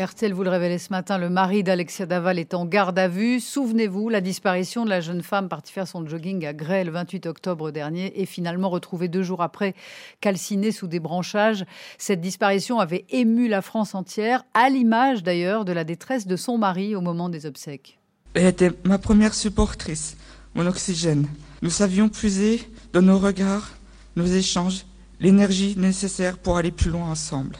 RTL 0.00 0.32
vous 0.32 0.44
le 0.44 0.50
révélait 0.50 0.78
ce 0.78 0.90
matin, 0.90 1.18
le 1.18 1.28
mari 1.28 1.62
d'Alexia 1.62 2.06
Daval 2.06 2.38
est 2.38 2.54
en 2.54 2.64
garde 2.64 2.98
à 2.98 3.06
vue. 3.06 3.38
Souvenez-vous, 3.38 4.08
la 4.08 4.22
disparition 4.22 4.84
de 4.84 4.90
la 4.90 5.00
jeune 5.00 5.22
femme 5.22 5.48
partie 5.48 5.72
faire 5.72 5.86
son 5.86 6.06
jogging 6.06 6.46
à 6.46 6.54
Grès 6.54 6.84
le 6.84 6.90
28 6.90 7.26
octobre 7.26 7.70
dernier 7.70 8.18
est 8.20 8.26
finalement 8.26 8.70
retrouvée 8.70 9.08
deux 9.08 9.22
jours 9.22 9.42
après, 9.42 9.74
calcinée 10.20 10.72
sous 10.72 10.86
des 10.86 11.00
branchages. 11.00 11.66
Cette 11.98 12.22
disparition 12.22 12.80
avait 12.80 13.04
ému 13.10 13.46
la 13.46 13.60
France 13.60 13.94
entière, 13.94 14.44
à 14.54 14.70
l'image 14.70 15.22
d'ailleurs 15.22 15.66
de 15.66 15.72
la 15.72 15.84
détresse 15.84 16.26
de 16.26 16.36
son 16.36 16.56
mari 16.56 16.96
au 16.96 17.02
moment 17.02 17.28
des 17.28 17.44
obsèques. 17.44 17.98
Elle 18.32 18.46
était 18.46 18.72
ma 18.84 18.96
première 18.96 19.34
supportrice, 19.34 20.16
mon 20.54 20.66
oxygène. 20.66 21.26
Nous 21.60 21.70
savions 21.70 22.08
puiser 22.08 22.62
dans 22.94 23.02
nos 23.02 23.18
regards, 23.18 23.70
nos 24.16 24.26
échanges, 24.26 24.86
l'énergie 25.20 25.74
nécessaire 25.76 26.38
pour 26.38 26.56
aller 26.56 26.70
plus 26.70 26.90
loin 26.90 27.10
ensemble. 27.10 27.56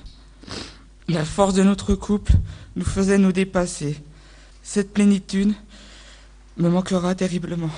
La 1.13 1.25
force 1.25 1.55
de 1.55 1.65
notre 1.65 1.97
couple 1.97 2.35
nous 2.77 2.85
faisait 2.85 3.19
nous 3.19 3.33
dépasser. 3.33 3.97
Cette 4.63 4.93
plénitude 4.93 5.53
me 6.57 6.69
manquera 6.69 7.17
terriblement. 7.17 7.71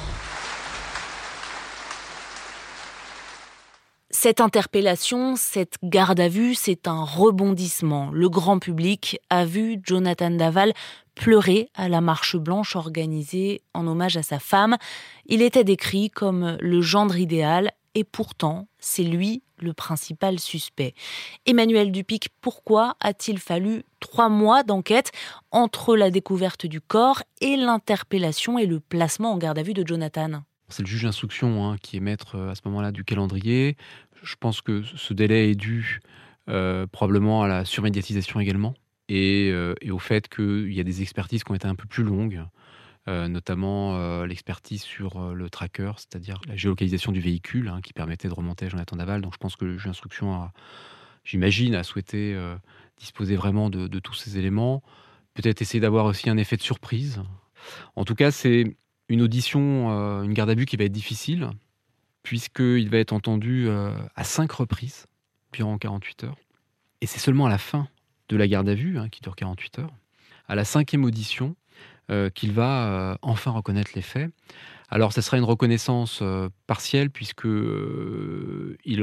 Cette 4.11 4.43
interpellation, 4.43 5.35
cette 5.37 5.77
garde 5.83 6.21
à 6.21 6.29
vue, 6.29 6.55
c'est 6.55 6.87
un 6.87 7.05
rebondissement. 7.05 8.11
Le 8.12 8.29
grand 8.29 8.59
public 8.59 9.19
a 9.31 9.47
vu 9.47 9.81
Jonathan 9.83 10.31
Daval 10.31 10.75
pleurer 11.15 11.71
à 11.75 11.89
la 11.89 12.03
marche 12.03 12.37
blanche 12.37 12.77
organisée 12.77 13.62
en 13.73 13.87
hommage 13.87 14.19
à 14.19 14.23
sa 14.23 14.41
femme. 14.41 14.77
Il 15.25 15.41
était 15.41 15.65
décrit 15.65 16.11
comme 16.11 16.59
le 16.61 16.83
gendre 16.83 17.17
idéal 17.17 17.71
et 17.95 18.05
pourtant, 18.05 18.69
c'est 18.79 19.05
lui 19.05 19.43
le 19.62 19.73
principal 19.73 20.38
suspect. 20.38 20.95
Emmanuel 21.47 21.92
Dupic, 21.92 22.28
pourquoi 22.40 22.97
a-t-il 23.00 23.38
fallu 23.38 23.85
trois 24.00 24.28
mois 24.28 24.62
d'enquête 24.62 25.12
entre 25.50 25.97
la 25.97 26.11
découverte 26.11 26.66
du 26.66 26.81
corps 26.81 27.23
et 27.40 27.57
l'interpellation 27.57 28.59
et 28.59 28.66
le 28.66 28.81
placement 28.81 29.33
en 29.33 29.38
garde 29.38 29.59
à 29.59 29.62
vue 29.62 29.75
de 29.75 29.87
Jonathan? 29.87 30.42
C'est 30.69 30.83
le 30.83 30.88
juge 30.88 31.02
d'instruction 31.02 31.64
hein, 31.64 31.76
qui 31.83 31.99
est 31.99 32.00
maître 32.00 32.37
euh, 32.37 32.50
à 32.50 32.54
ce 32.54 32.62
moment-là 32.64 32.92
du 32.92 33.04
calendrier. 33.04 33.76
Je 34.23 34.35
pense 34.37 34.61
que 34.62 34.83
ce 34.83 35.12
délai 35.12 35.50
est 35.50 35.54
dû 35.54 36.00
euh, 36.49 36.87
probablement 36.87 37.42
à 37.42 37.49
la 37.49 37.64
surmédiatisation 37.64 38.40
également 38.40 38.75
euh, 39.11 39.75
et 39.81 39.90
au 39.90 39.99
fait 39.99 40.28
qu'il 40.28 40.73
y 40.73 40.81
a 40.81 40.85
des 40.85 41.02
expertises 41.02 41.45
qui 41.45 41.52
ont 41.52 41.54
été 41.54 41.69
un 41.69 41.75
peu 41.75 41.87
plus 41.87 42.04
longues. 42.04 42.42
Euh, 43.09 43.26
notamment 43.26 43.97
euh, 43.97 44.26
l'expertise 44.26 44.82
sur 44.82 45.16
euh, 45.16 45.35
le 45.35 45.50
tracker, 45.50 45.90
c'est-à-dire 45.97 46.40
la 46.47 46.54
géolocalisation 46.54 47.11
du 47.11 47.21
véhicule, 47.21 47.66
hein, 47.66 47.80
qui 47.82 47.92
permettait 47.92 48.28
de 48.28 48.32
remonter 48.32 48.66
à 48.66 48.68
Jonathan 48.68 48.94
Daval. 48.94 49.23
Donc 49.23 49.32
je 49.32 49.38
pense 49.38 49.56
que 49.56 49.64
le 49.64 49.73
juge 49.73 49.87
d'instruction, 49.87 50.49
j'imagine, 51.25 51.75
a 51.75 51.82
souhaité 51.82 52.38
disposer 52.97 53.35
vraiment 53.35 53.71
de, 53.71 53.99
tous 53.99 54.14
ces 54.14 54.38
éléments. 54.38 54.85
Peut-être 55.35 55.62
essayer 55.62 55.80
d'avoir 55.80 56.04
aussi 56.04 56.30
un 56.30 56.37
effet 56.37 56.56
de 56.56 56.62
surprise. 56.62 57.21
En 57.97 58.04
tout 58.04 58.14
cas, 58.14 58.30
c'est 58.30 58.76
une 59.09 59.23
audition, 59.23 59.90
une 60.23 60.32
garde 60.32 60.50
à 60.50 60.54
vue 60.54 60.66
qui 60.66 60.76
va 60.76 60.85
être 60.85 60.92
difficile, 60.92 61.50
puisqu'il 62.23 62.88
va 62.88 62.99
être 62.99 63.12
entendu 63.12 63.68
à 63.68 64.25
cinq 64.25 64.52
reprises 64.52 65.06
durant 65.52 65.76
48 65.76 66.25
heures. 66.25 66.38
Et 67.00 67.06
c'est 67.06 67.18
seulement 67.18 67.47
à 67.47 67.50
la 67.50 67.59
fin 67.59 67.88
de 68.28 68.37
la 68.37 68.47
garde 68.47 68.68
à 68.68 68.75
vue, 68.75 68.99
hein, 68.99 69.09
qui 69.09 69.21
dure 69.21 69.35
48 69.35 69.80
heures, 69.80 69.92
à 70.47 70.54
la 70.54 70.64
cinquième 70.64 71.04
audition, 71.04 71.56
euh, 72.12 72.28
qu'il 72.28 72.52
va 72.52 72.88
euh, 72.88 73.16
enfin 73.23 73.52
reconnaître 73.52 73.92
les 73.95 74.02
faits. 74.02 74.31
Alors, 74.90 75.14
ce 75.14 75.23
sera 75.23 75.38
une 75.38 75.45
reconnaissance 75.45 76.19
euh, 76.21 76.50
partielle 76.66 77.09
puisque 77.09 77.47
il, 78.85 79.02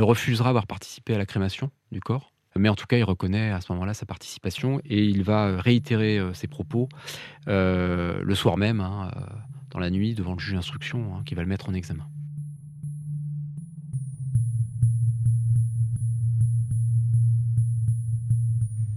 refusera 0.00 0.48
d'avoir 0.48 0.66
participé 0.66 1.14
à 1.14 1.18
la 1.18 1.26
crémation 1.26 1.70
du 1.92 2.00
corps. 2.00 2.32
Mais 2.56 2.70
en 2.70 2.74
tout 2.74 2.86
cas, 2.86 2.96
il 2.96 3.04
reconnaît 3.04 3.50
à 3.50 3.60
ce 3.60 3.70
moment-là 3.72 3.92
sa 3.92 4.06
participation 4.06 4.80
et 4.86 5.04
il 5.04 5.22
va 5.22 5.60
réitérer 5.60 6.20
ses 6.32 6.48
propos 6.48 6.88
le 7.46 8.34
soir 8.34 8.56
même, 8.56 8.80
hein, 8.80 9.10
dans 9.70 9.78
la 9.78 9.90
nuit, 9.90 10.14
devant 10.14 10.32
le 10.32 10.40
juge 10.40 10.54
d'instruction, 10.54 11.14
hein, 11.14 11.22
qui 11.26 11.34
va 11.34 11.42
le 11.42 11.48
mettre 11.48 11.68
en 11.68 11.74
examen. 11.74 12.06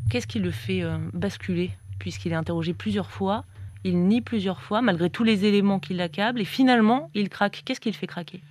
Qu'est-ce 0.10 0.27
qui 0.27 0.39
le 0.39 0.51
fait 0.51 0.83
basculer? 1.13 1.72
Puisqu'il 2.03 2.33
est 2.33 2.36
interrogé 2.36 2.74
plusieurs 2.74 3.10
fois. 3.10 3.45
Il 3.86 3.98
nie 4.10 4.19
plusieurs 4.19 4.60
fois, 4.60 4.81
malgré 4.81 5.10
tous 5.10 5.24
les 5.24 5.45
éléments 5.45 5.79
qui 5.79 5.93
l'accablent, 5.93 6.41
et 6.41 6.45
finalement, 6.45 7.10
il 7.13 7.29
craque. 7.29 7.62
Qu'est-ce 7.63 7.79
qui 7.79 7.89
le 7.89 7.95
fait 7.95 8.07
craquer? 8.07 8.41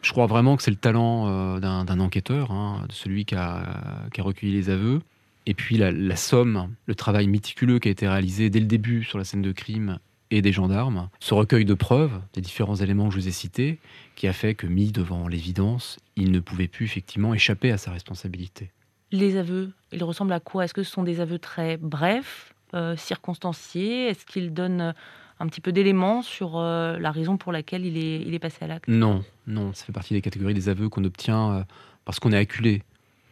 Je 0.00 0.10
crois 0.10 0.24
vraiment 0.24 0.56
que 0.56 0.62
c'est 0.62 0.70
le 0.70 0.78
talent 0.78 1.28
euh, 1.28 1.60
d'un 1.60 2.00
enquêteur, 2.00 2.50
hein, 2.50 2.86
de 2.88 2.94
celui 2.94 3.26
qui 3.26 3.34
a, 3.34 4.08
recueilli 4.18 4.54
les 4.54 4.70
aveux. 4.70 5.02
Et 5.44 5.52
puis 5.52 5.76
la, 5.76 6.16
somme, 6.16 6.74
le 6.86 6.94
travail 6.94 7.26
méticuleux 7.26 7.78
qui 7.78 7.88
a 7.88 7.90
été 7.90 8.08
réalisé 8.08 8.48
dès 8.48 8.60
le 8.60 8.64
début 8.66 9.04
sur 9.04 9.18
la 9.18 9.24
scène 9.24 9.42
de 9.42 9.52
crime 9.52 9.98
et 10.30 10.40
des 10.40 10.52
gendarmes, 10.52 11.10
ce 11.20 11.34
recueil 11.34 11.66
de 11.66 11.74
preuves 11.74 12.22
des 12.32 12.40
différents 12.40 12.76
éléments 12.76 13.08
que 13.08 13.14
je 13.14 13.20
vous 13.20 13.28
ai 13.28 13.32
cités, 13.32 13.80
qui 14.16 14.28
a 14.28 14.32
fait 14.32 14.54
que, 14.54 14.66
mis 14.66 14.92
devant 14.92 15.28
l'évidence, 15.28 15.98
il 16.16 16.32
ne 16.32 16.40
pouvait 16.40 16.68
plus 16.68 16.86
effectivement 16.86 17.34
échapper 17.34 17.70
à 17.70 17.76
sa 17.76 17.90
responsabilité. 17.90 18.70
Les 19.12 19.36
aveux, 19.36 19.72
ils 19.92 20.02
ressemblent 20.02 20.32
à 20.32 20.40
quoi? 20.40 20.64
Est-ce 20.64 20.72
que 20.72 20.82
ce 20.82 20.90
sont 20.90 21.02
des 21.02 21.20
aveux 21.20 21.38
très 21.38 21.76
brefs, 21.76 22.53
circonstancié? 22.96 24.08
Est-ce 24.08 24.24
qu'il 24.26 24.52
donne 24.52 24.80
euh, 24.80 24.92
un 25.40 25.46
petit 25.46 25.60
peu 25.60 25.72
d'éléments 25.72 26.22
sur 26.22 26.58
euh, 26.58 26.98
la 26.98 27.10
raison 27.10 27.36
pour 27.36 27.52
laquelle 27.52 27.84
il 27.84 27.96
est, 27.96 28.20
il 28.20 28.34
est 28.34 28.38
passé 28.38 28.64
à 28.64 28.66
l'acte? 28.66 28.88
Non, 28.88 29.24
non, 29.46 29.72
ça 29.72 29.84
fait 29.84 29.92
partie 29.92 30.14
des 30.14 30.20
catégories 30.20 30.54
des 30.54 30.68
aveux 30.68 30.88
qu'on 30.88 31.04
obtient 31.04 31.64
parce 32.04 32.20
qu'on 32.20 32.32
est 32.32 32.38
acculé. 32.38 32.82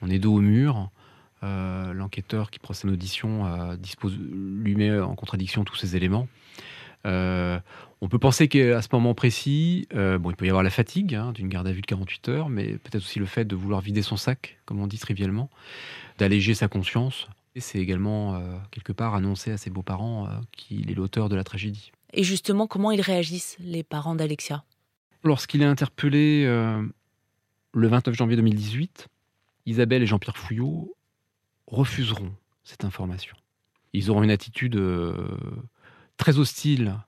On 0.01 0.11
est 0.11 0.19
dos 0.19 0.35
au 0.35 0.41
mur. 0.41 0.91
L'enquêteur 1.43 2.51
qui 2.51 2.61
procède 2.61 2.89
à 2.89 2.91
l'audition 2.93 3.75
dispose, 3.77 4.17
lui 4.17 4.77
met 4.77 4.97
en 5.01 5.17
contradiction 5.17 5.65
tous 5.65 5.75
ces 5.75 5.97
éléments. 5.97 6.29
on 7.05 8.09
peut 8.09 8.19
penser 8.21 8.47
qu'à 8.47 8.81
ce 8.81 8.89
moment 8.93 9.15
précis, 9.15 9.89
bon, 9.93 10.31
il 10.31 10.37
peut 10.37 10.47
y 10.47 10.51
avoir 10.51 10.63
la 10.63 10.71
fatigue 10.71 11.17
hein, 11.17 11.33
d'une 11.33 11.49
garde 11.49 11.67
à 11.67 11.73
vue 11.73 11.81
de 11.81 11.87
48 11.87 12.29
heures, 12.29 12.49
mais 12.49 12.79
peut-être 12.79 13.03
aussi 13.03 13.19
le 13.19 13.27
fait 13.27 13.45
de 13.45 13.57
vouloir 13.57 13.81
vider 13.81 14.03
son 14.03 14.17
sac, 14.17 14.59
comme 14.67 14.81
on 14.81 14.87
dit 14.87 14.99
trivialement, 14.99 15.51
d'alléger 16.19 16.55
sa 16.55 16.69
conscience. 16.69 17.29
C'est 17.61 17.78
également, 17.78 18.37
euh, 18.37 18.56
quelque 18.71 18.92
part, 18.92 19.14
annoncer 19.14 19.52
à 19.52 19.59
ses 19.59 19.68
beaux-parents 19.68 20.26
euh, 20.26 20.30
qu'il 20.52 20.90
est 20.90 20.94
l'auteur 20.94 21.28
de 21.28 21.37
la 21.37 21.44
tragédie. 21.44 21.92
Et 22.14 22.25
justement, 22.25 22.66
comment 22.66 22.90
ils 22.90 23.00
réagissent, 23.00 23.56
les 23.61 23.82
parents 23.82 24.14
d'Alexia? 24.14 24.64
Lorsqu'il 25.23 25.62
est 25.62 25.66
interpellé 25.66 26.44
euh, 26.47 26.82
le 27.75 27.88
29 27.88 28.14
janvier 28.14 28.37
2018, 28.37 29.09
Isabelle 29.66 30.02
et 30.02 30.06
Jean-Pierre 30.06 30.37
Fouillot 30.37 30.97
refuseront 31.66 32.32
cette 32.64 32.85
information. 32.85 33.37
Ils 33.92 34.11
auront 34.11 34.23
une 34.23 34.30
attitude 34.30 34.80
très 36.16 36.38
hostile 36.38 36.99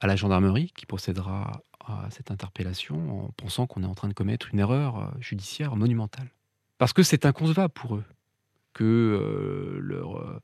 à 0.00 0.06
la 0.06 0.16
gendarmerie 0.16 0.72
qui 0.74 0.86
procédera 0.86 1.62
à 1.80 2.08
cette 2.10 2.30
interpellation 2.30 3.26
en 3.26 3.30
pensant 3.36 3.66
qu'on 3.66 3.82
est 3.82 3.86
en 3.86 3.94
train 3.94 4.08
de 4.08 4.14
commettre 4.14 4.48
une 4.52 4.58
erreur 4.58 5.12
judiciaire 5.20 5.76
monumentale. 5.76 6.28
Parce 6.78 6.92
que 6.92 7.02
c'est 7.02 7.26
inconcevable 7.26 7.72
pour 7.72 7.96
eux 7.96 8.04
que 8.76 8.84
euh, 8.84 9.78
leur 9.80 10.18
euh, 10.18 10.38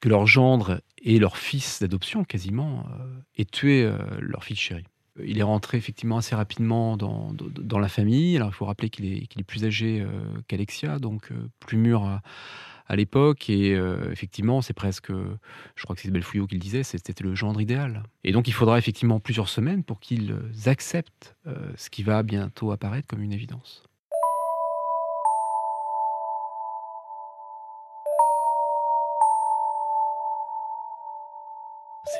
que 0.00 0.08
leur 0.08 0.26
gendre 0.26 0.80
et 1.02 1.18
leur 1.18 1.36
fils 1.36 1.80
d'adoption 1.80 2.24
quasiment 2.24 2.86
euh, 2.98 3.20
aient 3.36 3.44
tué 3.44 3.88
leur 4.18 4.42
fille 4.44 4.56
chérie. 4.56 4.86
Il 5.22 5.38
est 5.38 5.42
rentré 5.42 5.76
effectivement 5.76 6.16
assez 6.16 6.34
rapidement 6.34 6.96
dans, 6.96 7.32
dans, 7.34 7.78
la 7.78 7.88
famille. 7.88 8.36
Alors 8.36 8.48
il 8.48 8.54
faut 8.54 8.64
rappeler 8.64 8.88
qu'il 8.88 9.04
est, 9.04 9.36
est 9.36 9.42
plus 9.42 9.64
âgé 9.66 10.06
qu'Alexia, 10.48 10.98
donc 10.98 11.30
plus 11.58 11.76
mûr 11.76 12.04
à, 12.04 12.96
l'époque. 12.96 13.50
Et 13.50 13.72
effectivement, 14.10 14.62
c'est 14.62 14.72
presque, 14.72 15.10
je 15.10 15.82
crois 15.82 15.94
que 15.94 16.00
c'est 16.00 16.06
Isabelle 16.06 16.22
Fouillot 16.22 16.46
qui 16.46 16.54
le 16.54 16.60
disait, 16.60 16.82
c'était 16.82 17.22
le 17.22 17.34
gendre 17.34 17.60
idéal. 17.60 18.04
Et 18.24 18.32
donc 18.32 18.48
il 18.48 18.54
faudra 18.54 18.78
effectivement 18.78 19.20
plusieurs 19.20 19.50
semaines 19.50 19.84
pour 19.84 20.00
qu'ils 20.00 20.34
acceptent 20.64 21.36
ce 21.76 21.90
qui 21.90 22.02
va 22.02 22.22
bientôt 22.22 22.72
apparaître 22.72 23.06
comme 23.06 23.22
une 23.22 23.32
évidence. 23.34 23.89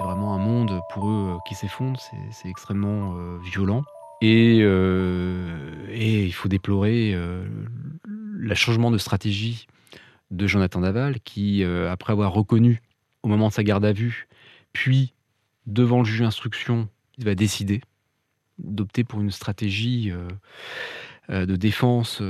C'est 0.00 0.06
vraiment 0.06 0.34
un 0.34 0.38
monde 0.38 0.80
pour 0.88 1.10
eux 1.10 1.34
euh, 1.34 1.38
qui 1.46 1.54
s'effondre, 1.54 2.00
c'est 2.30 2.48
extrêmement 2.48 3.16
euh, 3.18 3.36
violent. 3.42 3.84
Et, 4.22 4.60
et 4.60 6.24
il 6.24 6.32
faut 6.32 6.48
déplorer 6.48 7.14
le 8.04 8.54
changement 8.54 8.90
de 8.90 8.98
stratégie 8.98 9.66
de 10.30 10.46
Jonathan 10.46 10.80
Daval, 10.80 11.20
qui, 11.20 11.64
après 11.64 12.12
avoir 12.12 12.30
reconnu 12.30 12.82
au 13.22 13.28
moment 13.28 13.48
de 13.48 13.54
sa 13.54 13.62
garde 13.62 13.82
à 13.82 13.92
vue, 13.92 14.28
puis 14.74 15.14
devant 15.64 16.00
le 16.00 16.04
juge 16.04 16.20
d'instruction, 16.20 16.90
il 17.16 17.24
va 17.24 17.34
décider 17.34 17.80
d'opter 18.58 19.02
pour 19.04 19.22
une 19.22 19.30
stratégie 19.30 20.12
de 21.30 21.56
défense 21.56 22.22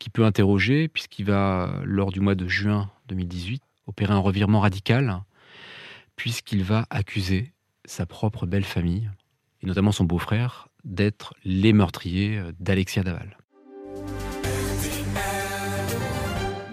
qui 0.00 0.10
peut 0.10 0.24
interroger, 0.24 0.88
puisqu'il 0.88 1.26
va, 1.26 1.70
lors 1.84 2.10
du 2.10 2.18
mois 2.18 2.34
de 2.34 2.48
juin 2.48 2.90
2018, 3.06 3.62
opérer 3.86 4.12
un 4.12 4.18
revirement 4.18 4.58
radical, 4.58 5.22
puisqu'il 6.16 6.64
va 6.64 6.86
accuser 6.90 7.52
sa 7.84 8.06
propre 8.06 8.46
belle 8.46 8.64
famille, 8.64 9.10
et 9.62 9.66
notamment 9.66 9.92
son 9.92 10.04
beau-frère, 10.04 10.68
d'être 10.84 11.34
les 11.44 11.72
meurtriers 11.72 12.40
d'Alexia 12.58 13.02
Daval. 13.02 13.38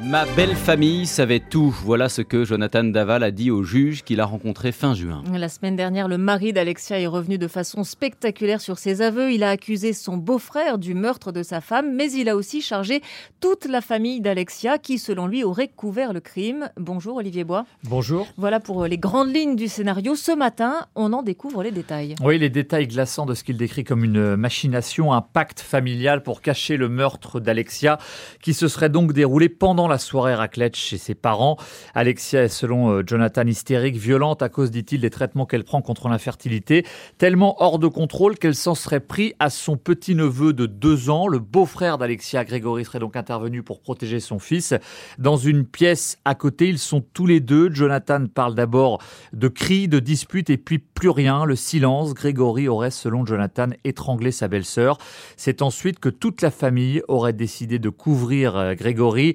Ma 0.06 0.26
belle 0.36 0.56
famille 0.56 1.06
savait 1.06 1.40
tout. 1.40 1.74
Voilà 1.84 2.10
ce 2.10 2.22
que 2.22 2.44
Jonathan 2.44 2.84
Daval 2.84 3.24
a 3.24 3.32
dit 3.32 3.52
au 3.52 3.64
juge 3.64 4.04
qu'il 4.04 4.20
a 4.20 4.26
rencontré 4.26 4.74
fin 4.74 4.94
juin. 4.94 5.24
La 5.32 5.48
semaine 5.48 5.78
dernière, 5.78 6.10
le 6.10 6.18
mari 6.18 6.52
d'Alexia 6.52 7.00
est 7.00 7.08
revenu 7.08 7.38
de 7.38 7.48
façon 7.48 7.86
spectaculaire 7.86 8.60
sur 8.60 8.80
ses 8.80 9.02
aveux. 9.02 9.32
Il 9.32 9.44
a 9.44 9.50
accusé 9.50 9.94
son 9.94 10.18
beau-frère 10.18 10.78
du 10.78 10.94
meurtre 10.94 11.32
de 11.32 11.42
sa 11.42 11.62
femme, 11.62 11.96
mais 11.96 12.12
il 12.12 12.28
a 12.28 12.36
aussi 12.36 12.62
chargé 12.62 13.02
toute 13.40 13.66
la 13.66 13.80
famille 13.80 14.20
d'Alexia 14.20 14.78
qui, 14.78 15.00
selon 15.00 15.26
lui, 15.26 15.46
aurait 15.46 15.70
couvert 15.70 16.12
le 16.12 16.20
crime. 16.20 16.70
Bonjour 16.76 17.16
Olivier 17.16 17.46
Bois. 17.46 17.66
Bonjour. 17.86 18.28
Voilà 18.36 18.60
pour 18.60 18.86
les 18.86 18.98
grandes 18.98 19.34
lignes 19.34 19.56
du 19.56 19.70
scénario. 19.70 20.16
Ce 20.16 20.36
matin, 20.36 20.86
on 20.96 21.14
en 21.14 21.24
découvre 21.24 21.64
les 21.64 21.72
détails. 21.72 22.16
Oui, 22.22 22.38
les 22.38 22.50
détails 22.50 22.88
glaçants 22.88 23.26
de 23.26 23.36
ce 23.36 23.46
qu'il 23.46 23.56
décrit 23.56 23.86
comme 23.86 24.04
une 24.04 24.36
machination, 24.36 25.14
un 25.14 25.22
pacte 25.22 25.62
familial 25.62 26.24
pour 26.24 26.42
cacher 26.42 26.76
le 26.76 26.90
meurtre 26.90 27.40
d'Alexia, 27.40 28.00
qui 28.42 28.54
se 28.54 28.68
serait 28.68 28.90
donc 28.90 29.14
déroulé 29.14 29.48
pendant 29.48 29.88
la 29.88 29.93
soirée 29.98 30.36
raclette 30.36 30.76
chez 30.76 30.98
ses 30.98 31.16
parents. 31.16 31.58
Alexia 31.94 32.44
est, 32.44 32.48
selon 32.50 32.90
euh, 32.90 33.04
Jonathan, 33.06 33.46
hystérique, 33.46 33.96
violente 33.96 34.42
à 34.42 34.50
cause, 34.50 34.72
dit-il, 34.72 35.02
des 35.02 35.10
traitements 35.10 35.46
qu'elle 35.46 35.64
prend 35.64 35.82
contre 35.82 36.10
l'infertilité, 36.10 36.86
tellement 37.18 37.62
hors 37.62 37.80
de 37.80 37.88
contrôle 37.88 38.38
qu'elle 38.38 38.56
s'en 38.56 38.76
serait 38.76 39.00
pris 39.00 39.34
à 39.40 39.50
son 39.50 39.78
petit-neveu 39.78 40.54
de 40.54 40.66
deux 40.66 41.10
ans. 41.10 41.28
Le 41.28 41.40
beau-frère 41.40 41.98
d'Alexia, 41.98 42.44
Grégory, 42.46 42.86
serait 42.86 43.00
donc 43.00 43.16
intervenu 43.16 43.64
pour 43.64 43.82
protéger 43.82 44.20
son 44.20 44.40
fils. 44.40 44.74
Dans 45.18 45.38
une 45.38 45.66
pièce 45.66 46.18
à 46.26 46.36
côté, 46.36 46.68
ils 46.70 46.80
sont 46.80 47.02
tous 47.14 47.26
les 47.26 47.40
deux. 47.40 47.70
Jonathan 47.74 48.26
parle 48.28 48.56
d'abord 48.56 49.02
de 49.34 49.48
cris, 49.48 49.88
de 49.88 50.00
disputes 50.00 50.50
et 50.50 50.58
puis 50.58 50.80
plus 50.80 51.10
rien, 51.10 51.46
le 51.46 51.56
silence. 51.56 52.14
Grégory 52.14 52.68
aurait, 52.68 52.92
selon 52.92 53.26
Jonathan, 53.26 53.68
étranglé 53.84 54.32
sa 54.32 54.48
belle-sœur. 54.48 54.98
C'est 55.38 55.62
ensuite 55.62 56.00
que 56.00 56.10
toute 56.10 56.42
la 56.42 56.52
famille 56.52 57.02
aurait 57.08 57.34
décidé 57.34 57.80
de 57.80 57.90
couvrir 57.90 58.56
euh, 58.56 58.74
Grégory. 58.74 59.34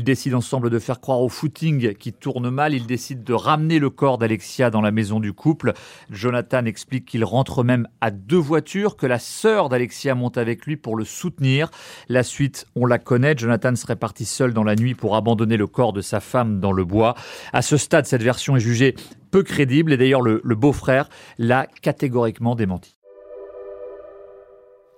Ils 0.00 0.04
décident 0.04 0.38
ensemble 0.38 0.70
de 0.70 0.78
faire 0.78 0.98
croire 0.98 1.20
au 1.20 1.28
footing 1.28 1.92
qui 1.92 2.14
tourne 2.14 2.48
mal. 2.48 2.72
Ils 2.72 2.86
décident 2.86 3.22
de 3.22 3.34
ramener 3.34 3.78
le 3.78 3.90
corps 3.90 4.16
d'Alexia 4.16 4.70
dans 4.70 4.80
la 4.80 4.92
maison 4.92 5.20
du 5.20 5.34
couple. 5.34 5.74
Jonathan 6.08 6.64
explique 6.64 7.04
qu'il 7.04 7.22
rentre 7.22 7.62
même 7.62 7.86
à 8.00 8.10
deux 8.10 8.38
voitures, 8.38 8.96
que 8.96 9.04
la 9.04 9.18
sœur 9.18 9.68
d'Alexia 9.68 10.14
monte 10.14 10.38
avec 10.38 10.64
lui 10.64 10.78
pour 10.78 10.96
le 10.96 11.04
soutenir. 11.04 11.70
La 12.08 12.22
suite, 12.22 12.66
on 12.76 12.86
la 12.86 12.98
connaît. 12.98 13.34
Jonathan 13.36 13.76
serait 13.76 13.94
parti 13.94 14.24
seul 14.24 14.54
dans 14.54 14.64
la 14.64 14.74
nuit 14.74 14.94
pour 14.94 15.16
abandonner 15.16 15.58
le 15.58 15.66
corps 15.66 15.92
de 15.92 16.00
sa 16.00 16.20
femme 16.20 16.60
dans 16.60 16.72
le 16.72 16.86
bois. 16.86 17.14
À 17.52 17.60
ce 17.60 17.76
stade, 17.76 18.06
cette 18.06 18.22
version 18.22 18.56
est 18.56 18.60
jugée 18.60 18.94
peu 19.30 19.42
crédible 19.42 19.92
et 19.92 19.98
d'ailleurs 19.98 20.22
le, 20.22 20.40
le 20.42 20.54
beau-frère 20.54 21.10
l'a 21.36 21.66
catégoriquement 21.82 22.54
démenti. 22.54 22.99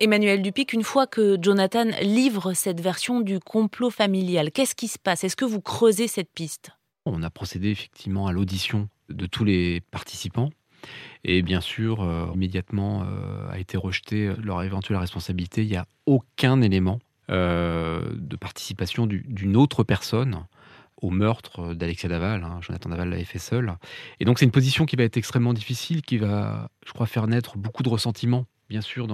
Emmanuel 0.03 0.43
Dupic, 0.43 0.73
une 0.73 0.83
fois 0.83 1.07
que 1.07 1.39
Jonathan 1.41 1.85
livre 2.03 2.55
cette 2.55 2.81
version 2.81 3.21
du 3.21 3.39
complot 3.39 3.89
familial, 3.89 4.51
qu'est-ce 4.51 4.75
qui 4.75 4.89
se 4.89 4.99
passe? 4.99 5.23
Est-ce 5.23 5.37
que 5.37 5.45
vous 5.45 5.61
creusez 5.61 6.09
cette 6.09 6.33
piste? 6.35 6.73
On 7.07 7.23
a 7.23 7.31
procédé 7.31 7.71
effectivement 7.71 8.27
à 8.27 8.33
l'audition 8.33 8.88
de 9.11 9.27
tous 9.27 9.45
les 9.45 9.81
participants. 9.93 10.51
Et 11.23 11.43
bien 11.43 11.61
sûr, 11.61 12.03
euh, 12.03 12.27
immédiatement 12.35 13.05
euh, 13.05 13.49
a 13.49 13.61
été 13.61 13.77
rejeté 13.77 14.33
leur 14.43 14.65
éventuelle 14.65 14.97
responsabilité. 14.97 15.62
Il 15.62 15.69
n'y 15.69 15.77
a 15.77 15.87
aucun 16.07 16.62
élément 16.62 16.99
euh, 17.31 18.03
de 18.17 18.35
participation 18.35 19.07
d'une 19.07 19.57
autre 19.57 19.85
personne 19.85 20.47
au 21.01 21.11
meurtre 21.11 21.75
d'Alexia 21.75 22.09
Daval. 22.09 22.43
Hein. 22.43 22.59
Jonathan 22.61 22.91
Daval 22.91 23.11
l'avait 23.11 23.23
fait 23.23 23.38
seul. 23.38 23.73
Et 24.19 24.25
donc 24.25 24.41
c'est 24.41 24.47
une 24.47 24.51
position 24.51 24.85
qui 24.85 24.97
va 24.97 25.05
être 25.05 25.17
extrêmement 25.17 25.53
difficile, 25.53 26.03
qui 26.03 26.19
va, 26.19 26.71
je 26.85 26.93
crois, 26.93 27.07
faire 27.07 27.29
naître 27.29 27.57
beaucoup 27.57 27.85
de 27.85 27.88
ressentiments 27.88 28.47
bien 28.73 28.81
sûr 28.81 29.07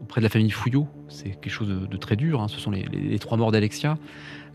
auprès 0.00 0.22
de 0.22 0.24
la 0.24 0.30
famille 0.30 0.50
Fouillot. 0.50 0.88
C'est 1.08 1.38
quelque 1.38 1.50
chose 1.50 1.68
de, 1.68 1.96
très 1.98 2.16
dur. 2.16 2.40
Hein. 2.40 2.48
Ce 2.48 2.58
sont 2.58 2.70
les, 2.70 3.18
trois 3.18 3.36
morts 3.36 3.52
d'Alexia. 3.52 3.98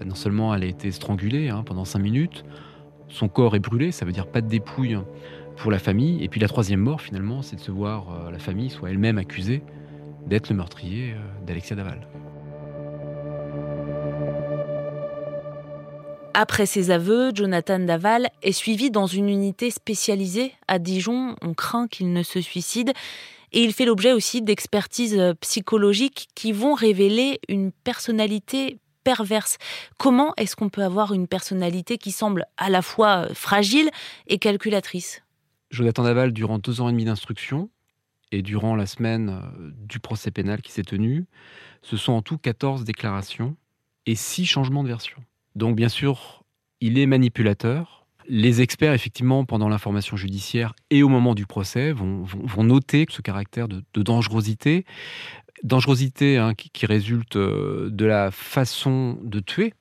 Non 0.04 0.16
seulement 0.16 0.56
elle 0.56 0.64
a 0.64 0.66
été 0.66 0.90
strangulée 0.90 1.50
hein, 1.50 1.62
pendant 1.64 1.86
cinq 1.86 2.00
minutes, 2.00 2.44
son 3.08 3.28
corps 3.28 3.56
est 3.56 3.60
brûlé, 3.60 3.92
ça 3.92 4.04
veut 4.04 4.12
dire 4.12 4.26
pas 4.26 4.42
de 4.42 4.48
dépouille 4.48 4.98
pour 5.58 5.70
la 5.70 5.78
famille. 5.78 6.24
Et 6.24 6.28
puis 6.28 6.40
la 6.40 6.48
troisième 6.48 6.80
mort, 6.80 7.02
finalement, 7.02 7.44
c'est 7.44 7.58
de 7.58 7.62
se 7.62 7.70
voir 7.70 8.08
euh, 8.10 8.32
la 8.32 8.40
famille 8.40 8.72
soit 8.72 8.90
elle-même 8.90 9.20
accusée 9.20 9.62
d'être 10.26 10.50
le 10.50 10.56
meurtrier 10.56 11.12
euh, 11.14 11.46
d'Alexia 11.46 11.76
Daval. 11.76 12.08
Après 16.34 16.66
ses 16.66 16.90
aveux, 16.90 17.30
Jonathan 17.32 17.78
Daval 17.78 18.30
est 18.42 18.54
suivi 18.54 18.90
dans 18.90 19.06
une 19.06 19.30
unité 19.30 19.70
spécialisée 19.70 20.52
à 20.68 20.80
Dijon. 20.80 21.36
On 21.44 21.54
craint 21.54 21.88
qu'il 21.88 22.12
ne 22.12 22.24
se 22.24 22.42
suicide. 22.42 22.92
Et 23.56 23.64
il 23.64 23.72
fait 23.74 23.86
l'objet 23.86 24.12
aussi 24.12 24.42
d'expertises 24.42 25.18
euh, 25.18 25.34
psychologiques 25.36 26.28
qui 26.36 26.52
vont 26.52 26.74
révéler 26.74 27.40
une 27.48 27.72
personnalité 27.72 28.80
perverse. 29.06 29.58
Comment 29.98 30.34
est-ce 30.36 30.58
qu'on 30.58 30.68
peut 30.68 30.84
avoir 30.84 31.14
une 31.14 31.26
personnalité 31.26 31.98
qui 31.98 32.12
semble 32.12 32.46
à 32.58 32.70
la 32.70 32.82
fois 32.82 33.28
euh, 33.30 33.34
fragile 33.34 33.90
et 34.28 34.40
calculatrice? 34.40 35.24
Jonathan 35.72 36.04
Daval, 36.04 36.34
durant 36.34 36.60
deux 36.60 36.82
ans 36.82 36.90
et 36.90 36.92
demi 36.92 37.06
d'instruction 37.06 37.70
et 38.34 38.42
durant 38.42 38.76
la 38.76 38.88
semaine 38.88 39.30
euh, 39.30 39.72
du 39.88 40.02
procès 40.02 40.32
pénal 40.32 40.62
qui 40.62 40.74
s'est 40.74 40.84
tenu, 40.84 41.26
ce 41.82 41.96
sont 41.96 42.12
en 42.12 42.22
tout 42.22 42.38
14 42.38 42.84
déclarations 42.84 43.56
et 44.06 44.16
6 44.16 44.46
changements 44.46 44.84
de 44.84 44.90
version. 44.90 45.24
Donc 45.56 45.78
bien 45.78 45.90
sûr, 45.90 46.44
il 46.82 47.00
est 47.00 47.06
manipulateur, 47.06 48.05
les 48.28 48.62
experts, 48.62 48.94
effectivement, 48.94 49.46
pendant 49.46 49.70
l'information 49.70 50.18
judiciaire 50.18 50.74
et 50.90 51.04
au 51.04 51.10
moment 51.10 51.36
du 51.36 51.46
procès, 51.46 51.92
vont, 51.92 52.26
noter 52.64 53.06
ce 53.10 53.22
caractère 53.22 53.68
de, 53.68 53.84
dangerosité. 53.96 54.86
Dangerosité 55.64 56.38
hein, 56.38 56.54
qui, 56.54 56.86
résulte 56.86 57.36
euh, 57.38 57.90
de 57.90 58.06
la 58.06 58.32
façon 58.32 59.18
de 59.24 59.40
tuer. 59.40 59.74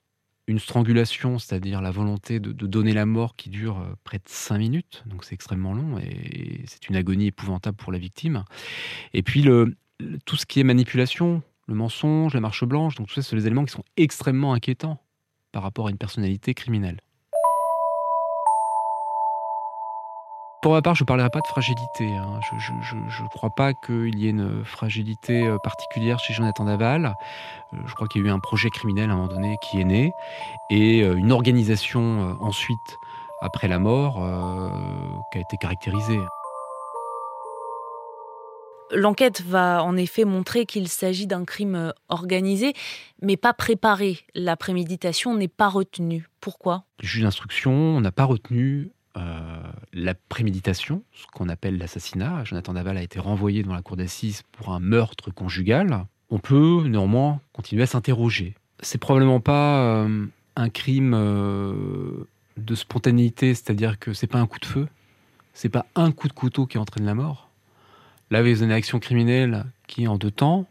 Une 0.47 0.59
strangulation, 0.59 1.39
c'est-à-dire 1.39 1.81
la 1.81 1.91
volonté 1.91 2.39
de, 2.39 2.51
donner 2.51 2.93
la 2.93 3.05
mort 3.05 3.35
qui 3.35 3.49
dure 3.49 3.79
euh, 3.79 3.95
près 4.03 4.17
de 4.17 4.27
cinq 4.27 4.59
minutes, 4.59 5.03
donc 5.07 5.23
c'est 5.23 5.33
extrêmement 5.33 5.73
long 5.73 5.97
et 5.97 6.61
c'est 6.67 6.87
une 6.87 6.95
agonie 6.95 7.27
épouvantable 7.27 7.77
pour 7.77 7.91
la 7.91 7.97
victime. 7.97 8.43
Et 9.13 9.23
puis 9.23 9.47
tout 10.25 10.35
ce 10.35 10.45
qui 10.45 10.59
est 10.59 10.63
manipulation, 10.63 11.41
le 11.67 11.73
mensonge, 11.73 12.33
la 12.33 12.41
marche 12.41 12.63
blanche, 12.63 12.95
donc 12.95 13.07
tout 13.07 13.15
ça, 13.15 13.21
c'est 13.21 13.35
des 13.35 13.47
éléments 13.47 13.65
qui 13.65 13.73
sont 13.73 13.83
extrêmement 13.97 14.53
inquiétants 14.53 15.01
par 15.51 15.63
rapport 15.63 15.87
à 15.87 15.89
une 15.89 15.97
personnalité 15.97 16.53
criminelle. 16.53 16.99
Pour 20.65 20.73
ma 20.73 20.81
part, 20.81 20.95
je 20.95 21.03
ne 21.03 21.05
parlerai 21.05 21.29
pas 21.29 21.41
de 21.41 21.47
fragilité. 21.47 22.15
Hein. 22.15 22.39
Je 22.57 22.95
ne 22.95 23.27
crois 23.27 23.51
pas 23.51 23.75
qu'il 23.75 24.17
y 24.17 24.25
ait 24.25 24.31
une 24.31 24.65
fragilité 24.65 25.45
euh, 25.45 25.59
particulière 25.59 26.17
chez 26.17 26.33
Jonathan 26.33 26.65
Daval. 26.65 27.13
Euh, 27.71 27.77
je 27.85 27.93
crois 27.93 28.07
qu'il 28.07 28.23
y 28.23 28.25
a 28.25 28.29
eu 28.29 28.31
un 28.31 28.39
projet 28.39 28.71
criminel 28.71 29.11
à 29.11 29.13
un 29.13 29.17
moment 29.17 29.27
donné 29.27 29.57
qui 29.61 29.79
est 29.79 29.83
né 29.83 30.11
et 30.71 31.03
euh, 31.03 31.17
une 31.17 31.31
organisation 31.31 32.35
ensuite, 32.41 32.97
après 33.41 33.67
la 33.67 33.77
mort, 33.77 34.15
qui 35.31 35.37
a 35.37 35.41
été 35.41 35.55
caractérisée. 35.57 36.19
L'enquête 38.91 39.41
va 39.41 39.83
en 39.83 39.95
effet 39.97 40.25
montrer 40.25 40.65
qu'il 40.65 40.87
s'agit 40.87 41.27
d'un 41.27 41.45
crime 41.45 41.93
organisé, 42.09 42.73
mais 43.21 43.37
pas 43.37 43.53
préparé. 43.53 44.17
La 44.33 44.57
préméditation 44.57 45.35
n'est 45.35 45.47
pas 45.47 45.69
retenue. 45.69 46.27
Pourquoi? 46.41 46.85
Le 47.03 47.07
juge 47.07 47.21
d'instruction 47.21 48.01
n'a 48.01 48.11
pas 48.11 48.23
retenu 48.23 48.94
euh, 49.17 49.61
la 49.93 50.13
préméditation, 50.13 51.03
ce 51.13 51.25
qu'on 51.27 51.47
appelle 51.47 51.77
l'assassinat. 51.77 52.43
Jonathan 52.43 52.73
Daval 52.73 52.97
a 52.97 53.01
été 53.01 53.19
renvoyé 53.19 53.63
devant 53.63 53.75
la 53.75 53.81
cour 53.81 53.95
d'assises 53.95 54.43
pour 54.51 54.73
un 54.73 54.79
meurtre 54.79 55.31
conjugal. 55.31 56.05
On 56.29 56.39
peut 56.39 56.83
néanmoins 56.85 57.39
continuer 57.53 57.83
à 57.83 57.87
s'interroger. 57.87 58.55
C'est 58.81 58.97
probablement 58.97 59.39
pas 59.39 59.83
euh, 59.83 60.25
un 60.57 60.69
crime 60.69 61.13
euh, 61.15 62.27
de 62.57 62.75
spontanéité, 62.75 63.53
c'est-à-dire 63.53 63.99
que 63.99 64.13
c'est 64.13 64.27
pas 64.27 64.39
un 64.39 64.47
coup 64.47 64.59
de 64.59 64.65
feu, 64.65 64.87
c'est 65.53 65.69
pas 65.69 65.85
un 65.95 66.11
coup 66.11 66.27
de 66.27 66.33
couteau 66.33 66.65
qui 66.65 66.77
entraîne 66.77 67.05
la 67.05 67.15
mort. 67.15 67.49
Là, 68.31 68.41
vous 68.41 68.47
avez 68.49 68.65
une 68.65 68.71
action 68.71 68.99
criminelle 68.99 69.65
qui, 69.87 70.07
en 70.09 70.17
deux 70.17 70.31
temps, 70.31 70.67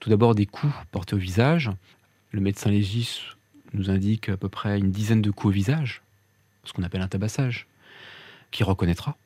tout 0.00 0.10
d'abord 0.10 0.34
des 0.34 0.44
coups 0.44 0.74
portés 0.90 1.14
au 1.14 1.18
visage. 1.18 1.70
Le 2.32 2.42
médecin 2.42 2.70
légiste 2.70 3.22
nous 3.72 3.88
indique 3.88 4.28
à 4.28 4.36
peu 4.36 4.50
près 4.50 4.78
une 4.78 4.90
dizaine 4.90 5.22
de 5.22 5.30
coups 5.30 5.52
au 5.52 5.54
visage, 5.54 6.02
ce 6.64 6.74
qu'on 6.74 6.82
appelle 6.82 7.00
un 7.00 7.08
tabassage 7.08 7.66
qui 8.50 8.64
reconnaîtra. 8.64 9.16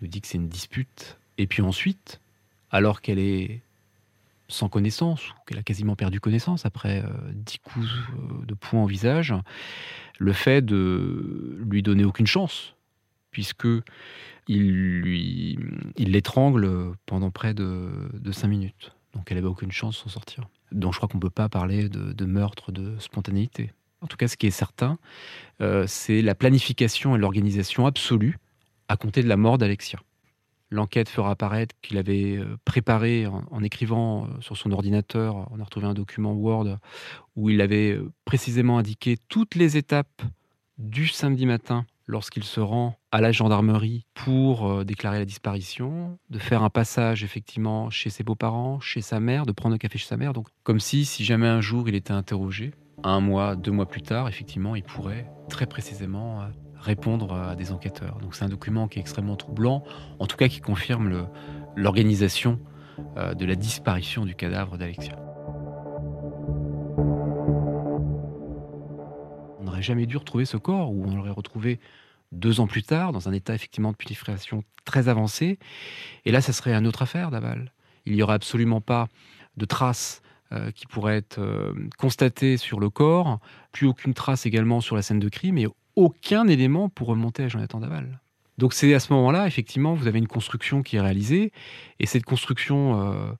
Il 0.00 0.04
nous 0.04 0.08
dit 0.08 0.20
que 0.20 0.26
c'est 0.26 0.38
une 0.38 0.48
dispute. 0.48 1.18
Et 1.38 1.46
puis 1.46 1.62
ensuite, 1.62 2.20
alors 2.70 3.00
qu'elle 3.00 3.18
est 3.18 3.60
sans 4.48 4.68
connaissance, 4.68 5.30
ou 5.30 5.34
qu'elle 5.46 5.58
a 5.58 5.62
quasiment 5.62 5.94
perdu 5.94 6.20
connaissance 6.20 6.64
après 6.64 7.04
dix 7.32 7.58
coups 7.58 7.86
de 8.46 8.54
poing 8.54 8.84
au 8.84 8.86
visage, 8.86 9.34
le 10.18 10.32
fait 10.32 10.64
de 10.64 11.58
lui 11.68 11.82
donner 11.82 12.04
aucune 12.04 12.26
chance, 12.26 12.74
puisque 13.30 13.68
il 14.48 15.58
l'étrangle 15.98 16.92
pendant 17.04 17.30
près 17.30 17.52
de, 17.52 17.90
de 18.14 18.32
cinq 18.32 18.48
minutes. 18.48 18.92
Donc 19.14 19.30
elle 19.30 19.36
n'avait 19.36 19.48
aucune 19.48 19.72
chance 19.72 19.96
de 19.96 20.00
s'en 20.00 20.08
sortir. 20.08 20.48
Donc 20.72 20.92
je 20.92 20.98
crois 20.98 21.08
qu'on 21.08 21.18
ne 21.18 21.22
peut 21.22 21.30
pas 21.30 21.48
parler 21.48 21.88
de, 21.88 22.24
meurtre 22.24 22.72
de 22.72 22.98
spontanéité. 22.98 23.72
En 24.00 24.06
tout 24.06 24.16
cas, 24.16 24.28
ce 24.28 24.36
qui 24.36 24.46
est 24.46 24.52
certain, 24.52 24.98
euh, 25.60 25.84
c'est 25.86 26.22
la 26.22 26.34
planification 26.34 27.16
et 27.16 27.18
l'organisation 27.18 27.86
absolue 27.86 28.38
à 28.88 28.96
compter 28.96 29.22
de 29.22 29.28
la 29.28 29.36
mort 29.36 29.58
d'Alexia. 29.58 29.98
L'enquête 30.70 31.08
fera 31.08 31.30
apparaître 31.30 31.74
qu'il 31.80 31.96
avait 31.96 32.36
euh, 32.36 32.58
préparé 32.64 33.26
en, 33.26 33.62
écrivant 33.62 34.24
euh, 34.24 34.40
sur 34.40 34.56
son 34.56 34.70
ordinateur, 34.72 35.48
on 35.50 35.60
a 35.60 35.64
retrouvé 35.64 35.86
un 35.86 35.94
document 35.94 36.32
Word 36.32 36.78
où 37.36 37.48
il 37.48 37.60
avait 37.60 37.98
précisément 38.24 38.78
indiqué 38.78 39.16
toutes 39.28 39.54
les 39.54 39.78
étapes 39.78 40.22
du 40.76 41.08
samedi 41.08 41.46
matin 41.46 41.86
lorsqu'il 42.08 42.42
se 42.42 42.58
rend 42.60 42.96
à 43.12 43.20
la 43.20 43.32
gendarmerie 43.32 44.06
pour 44.14 44.70
euh, 44.70 44.84
déclarer 44.84 45.18
la 45.18 45.24
disparition, 45.24 46.18
de 46.30 46.38
faire 46.38 46.62
un 46.62 46.70
passage 46.70 47.22
effectivement 47.22 47.90
chez 47.90 48.10
ses 48.10 48.24
beaux-parents, 48.24 48.80
chez 48.80 49.02
sa 49.02 49.20
mère, 49.20 49.46
de 49.46 49.52
prendre 49.52 49.74
un 49.74 49.78
café 49.78 49.98
chez 49.98 50.08
sa 50.08 50.16
mère. 50.16 50.32
Donc 50.32 50.48
comme 50.64 50.80
si, 50.80 51.04
si 51.04 51.24
jamais 51.24 51.46
un 51.46 51.60
jour 51.60 51.88
il 51.88 51.94
était 51.94 52.12
interrogé, 52.12 52.72
un 53.04 53.20
mois, 53.20 53.54
deux 53.54 53.70
mois 53.70 53.86
plus 53.86 54.02
tard, 54.02 54.28
effectivement, 54.28 54.74
il 54.74 54.82
pourrait 54.82 55.30
très 55.48 55.66
précisément 55.66 56.42
euh, 56.42 56.46
répondre 56.80 57.34
à 57.34 57.56
des 57.56 57.72
enquêteurs. 57.72 58.18
Donc 58.20 58.34
c'est 58.34 58.44
un 58.44 58.48
document 58.48 58.88
qui 58.88 58.98
est 58.98 59.02
extrêmement 59.02 59.36
troublant, 59.36 59.84
en 60.18 60.26
tout 60.26 60.36
cas 60.36 60.48
qui 60.48 60.60
confirme 60.60 61.28
l'organisation 61.76 62.58
euh, 63.16 63.34
de 63.34 63.44
la 63.44 63.54
disparition 63.54 64.24
du 64.24 64.34
cadavre 64.34 64.78
d'Alexia. 64.78 65.18
jamais 69.80 70.06
dû 70.06 70.16
retrouver 70.16 70.44
ce 70.44 70.56
corps, 70.56 70.92
ou 70.92 71.04
on 71.06 71.16
l'aurait 71.16 71.30
retrouvé 71.30 71.80
deux 72.32 72.60
ans 72.60 72.66
plus 72.66 72.82
tard, 72.82 73.12
dans 73.12 73.28
un 73.28 73.32
état 73.32 73.54
effectivement 73.54 73.92
de 73.92 73.96
putréfaction 73.96 74.62
très 74.84 75.08
avancé. 75.08 75.58
Et 76.24 76.30
là, 76.30 76.40
ça 76.40 76.52
serait 76.52 76.74
une 76.74 76.86
autre 76.86 77.02
affaire 77.02 77.30
d'aval. 77.30 77.72
Il 78.06 78.14
n'y 78.14 78.22
aurait 78.22 78.34
absolument 78.34 78.80
pas 78.80 79.08
de 79.56 79.64
traces 79.64 80.22
euh, 80.52 80.70
qui 80.70 80.86
pourraient 80.86 81.16
être 81.16 81.38
euh, 81.38 81.72
constatées 81.98 82.56
sur 82.56 82.80
le 82.80 82.90
corps, 82.90 83.38
plus 83.72 83.86
aucune 83.86 84.14
trace 84.14 84.46
également 84.46 84.80
sur 84.80 84.96
la 84.96 85.02
scène 85.02 85.18
de 85.18 85.28
crime, 85.28 85.58
et 85.58 85.66
aucun 85.98 86.46
élément 86.46 86.88
pour 86.88 87.08
remonter 87.08 87.44
à 87.44 87.48
Jonathan 87.48 87.80
Daval. 87.80 88.20
Donc 88.56 88.72
c'est 88.72 88.94
à 88.94 89.00
ce 89.00 89.12
moment-là, 89.12 89.46
effectivement, 89.46 89.94
vous 89.94 90.06
avez 90.06 90.18
une 90.18 90.28
construction 90.28 90.82
qui 90.82 90.96
est 90.96 91.00
réalisée, 91.00 91.52
et 92.00 92.06
cette 92.06 92.24
construction, 92.24 93.00
euh, 93.00 93.32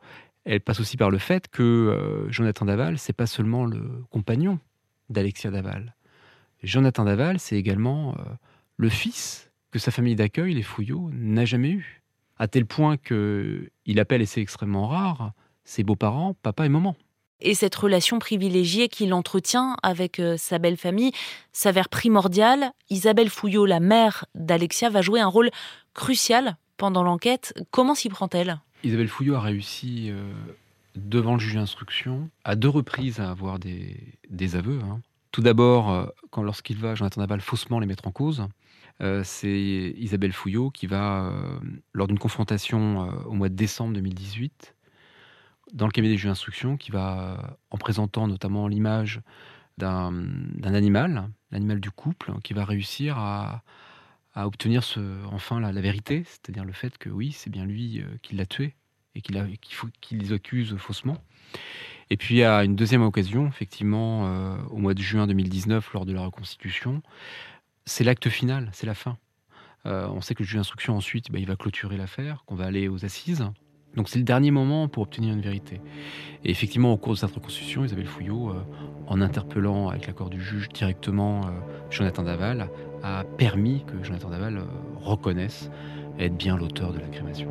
elle 0.45 0.61
passe 0.61 0.81
aussi 0.81 0.97
par 0.97 1.11
le 1.11 1.19
fait 1.19 1.49
que 1.49 2.27
Jonathan 2.31 2.65
Daval, 2.65 2.99
c'est 2.99 3.13
pas 3.13 3.27
seulement 3.27 3.65
le 3.65 4.05
compagnon 4.11 4.59
d'Alexia 5.09 5.51
Daval. 5.51 5.95
Jonathan 6.63 7.05
Daval, 7.05 7.39
c'est 7.39 7.57
également 7.57 8.15
euh, 8.19 8.23
le 8.77 8.89
fils 8.89 9.51
que 9.71 9.79
sa 9.79 9.91
famille 9.91 10.17
d'accueil, 10.17 10.55
les 10.55 10.63
Fouillot, 10.63 11.11
n'a 11.13 11.45
jamais 11.45 11.71
eu. 11.71 12.03
À 12.39 12.49
tel 12.49 12.67
point 12.67 12.97
qu'il 12.97 14.01
appelle, 14.01 14.23
et 14.23 14.27
c'est 14.27 14.41
extrêmement 14.41 14.87
rare, 14.87 15.33
ses 15.65 15.83
beaux-parents, 15.83 16.35
papa 16.35 16.67
et 16.67 16.69
maman. 16.69 16.97
Et 17.41 17.55
cette 17.55 17.75
relation 17.77 18.19
privilégiée 18.19 18.89
qu'il 18.89 19.15
entretient 19.15 19.77
avec 19.83 20.19
euh, 20.19 20.37
sa 20.37 20.59
belle 20.59 20.77
famille 20.77 21.13
s'avère 21.53 21.89
primordiale. 21.89 22.73
Isabelle 22.91 23.31
Fouillot, 23.31 23.65
la 23.65 23.79
mère 23.79 24.25
d'Alexia, 24.35 24.91
va 24.91 25.03
jouer 25.03 25.21
un 25.21 25.29
rôle 25.29 25.51
crucial 25.95 26.57
pendant 26.77 27.05
l'enquête. 27.05 27.55
Comment 27.71 27.95
s'y 27.95 28.09
prend-elle? 28.09 28.61
Isabelle 28.83 29.09
Fouillot 29.09 29.37
a 29.37 29.41
réussi, 29.41 30.09
euh, 30.11 30.33
devant 30.97 31.35
le 31.35 31.39
juge 31.39 31.55
d'instruction, 31.55 32.29
à 32.45 32.57
deux 32.57 32.69
reprises 32.69 33.21
à 33.21 33.31
avoir 33.31 33.61
des, 33.61 34.57
aveux. 34.57 34.81
Hein. 34.83 35.01
Tout 35.31 35.43
d'abord, 35.43 35.91
euh, 35.91 36.07
lorsqu'il 36.39 36.77
va, 36.77 36.97
Jonathan 36.97 37.21
Daval, 37.21 37.41
faussement 37.41 37.79
les 37.79 37.87
mettre 37.87 38.07
en 38.09 38.13
cause, 38.13 38.47
c'est 39.23 39.95
Isabelle 39.97 40.33
Fouillot 40.33 40.71
qui 40.71 40.89
va, 40.89 41.33
lors 41.93 42.09
d'une 42.09 42.19
confrontation 42.19 43.09
au 43.27 43.33
mois 43.33 43.49
de 43.49 43.55
décembre 43.55 43.95
2018, 43.95 44.75
dans 45.73 45.87
le 45.87 45.93
cabinet 45.93 46.15
des 46.15 46.19
juges 46.19 46.31
d'instruction, 46.31 46.77
qui 46.77 46.91
va, 46.91 47.59
en 47.71 47.79
présentant 47.79 48.27
notamment 48.27 48.69
l'image 48.69 49.21
d'un 49.77 50.13
animal, 50.65 51.29
l'animal 51.51 51.81
du 51.81 51.91
couple, 51.91 52.33
qui 52.43 52.53
va 52.53 52.65
réussir 52.65 53.17
à, 53.19 53.63
obtenir 54.35 54.83
enfin 55.33 55.61
la, 55.61 55.73
vérité, 55.81 56.25
c'est-à-dire 56.25 56.65
le 56.65 56.73
fait 56.73 56.97
que 56.99 57.09
oui, 57.09 57.33
c'est 57.33 57.51
bien 57.51 57.65
lui 57.65 58.03
qui 58.23 58.37
l'a 58.37 58.47
tué 58.47 58.75
et 59.15 59.21
qu'il 59.21 60.19
les 60.19 60.33
accuse 60.33 60.77
faussement. 60.77 61.17
Et 62.11 62.17
puis 62.17 62.43
à 62.43 62.65
une 62.65 62.77
deuxième 62.77 63.03
occasion, 63.03 63.47
effectivement, 63.49 64.27
euh, 64.27 64.57
au 64.71 64.79
mois 64.79 64.95
de 64.95 65.01
juin 65.01 65.27
2019, 65.27 65.93
lors 65.93 66.07
de 66.07 66.13
la 66.13 66.23
reconstitution, 66.23 67.03
c'est 67.85 68.05
l'acte 68.05 68.29
final, 68.29 68.71
c'est 68.73 68.87
la 68.87 68.95
fin. 68.95 69.19
Euh, 69.87 70.09
on 70.09 70.21
sait 70.21 70.35
que 70.35 70.43
le 70.43 70.47
juge 70.47 70.57
d'instruction 70.57 70.97
ensuite, 70.97 71.31
bah, 71.31 71.39
il 71.39 71.47
va 71.47 71.57
clôturer 71.57 71.97
l'affaire, 71.97 72.45
qu'on 72.47 72.55
va 72.55 72.65
aller 72.65 72.89
aux 72.89 73.05
assises. 73.05 73.45
Donc 73.97 74.09
c'est 74.09 74.19
le 74.19 74.25
dernier 74.25 74.51
moment 74.51 74.89
pour 74.89 75.03
obtenir 75.03 75.35
une 75.35 75.41
vérité. 75.41 75.81
Et 76.45 76.51
effectivement, 76.51 76.93
au 76.93 76.97
cours 76.97 77.15
de 77.15 77.19
cette 77.19 77.33
reconstitution, 77.33 77.85
Isabelle 77.85 78.07
Fouillot, 78.07 78.51
euh, 78.51 78.63
en 79.07 79.21
interpellant 79.21 79.89
avec 79.89 80.07
l'accord 80.07 80.31
du 80.31 80.41
juge 80.41 80.69
directement 80.69 81.43
Jonathan 81.91 82.23
Daval, 82.23 82.69
a 83.03 83.25
permis 83.25 83.85
que 83.87 84.05
Jonathan 84.05 84.29
Daval 84.29 84.63
reconnaisse 85.01 85.71
être 86.19 86.37
bien 86.37 86.57
l'auteur 86.57 86.93
de 86.93 86.99
la 86.99 87.07
crémation. 87.07 87.49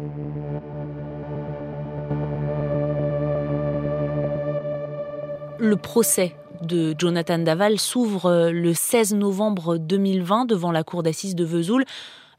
Le 5.59 5.75
procès 5.75 6.35
de 6.61 6.95
Jonathan 6.97 7.39
Daval 7.39 7.79
s'ouvre 7.79 8.27
euh, 8.27 8.51
le 8.51 8.73
16 8.73 9.15
novembre 9.15 9.77
2020 9.77 10.45
devant 10.45 10.71
la 10.71 10.83
cour 10.83 11.03
d'assises 11.03 11.35
de 11.35 11.43
Vesoul. 11.45 11.83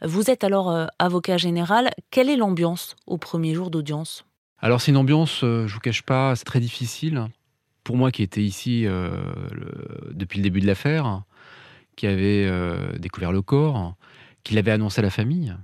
Vous 0.02 0.30
êtes 0.30 0.44
alors 0.44 0.70
euh, 0.70 0.87
avocat 0.98 1.37
général. 1.37 1.90
Quelle 2.11 2.30
est 2.30 2.37
l'ambiance 2.37 2.96
au 3.06 3.18
premier 3.18 3.54
jour 3.54 3.70
d'audience? 3.70 4.24
Alors 4.58 4.80
c'est 4.80 4.90
une 4.90 4.96
ambiance, 4.96 5.42
euh, 5.44 5.66
je 5.66 5.74
vous 5.74 5.80
cache 5.80 6.02
pas, 6.02 6.34
c'est 6.37 6.44
très 6.44 6.61
difficile. 6.61 7.26
Pour 7.84 7.96
moi 7.96 8.11
qui 8.11 8.22
étais 8.22 8.42
ici 8.42 8.84
depuis 10.11 10.40
le 10.40 10.42
début 10.42 10.61
de 10.61 10.66
l'affaire, 10.66 11.22
qui 11.96 12.06
avait 12.06 12.46
découvert 12.98 13.32
le 13.32 13.40
corps, 13.40 13.94
qui 14.44 14.52
l'avait 14.52 14.72
annoncé 14.72 14.98
à 14.98 15.02
la 15.02 15.08
famille, 15.08 15.56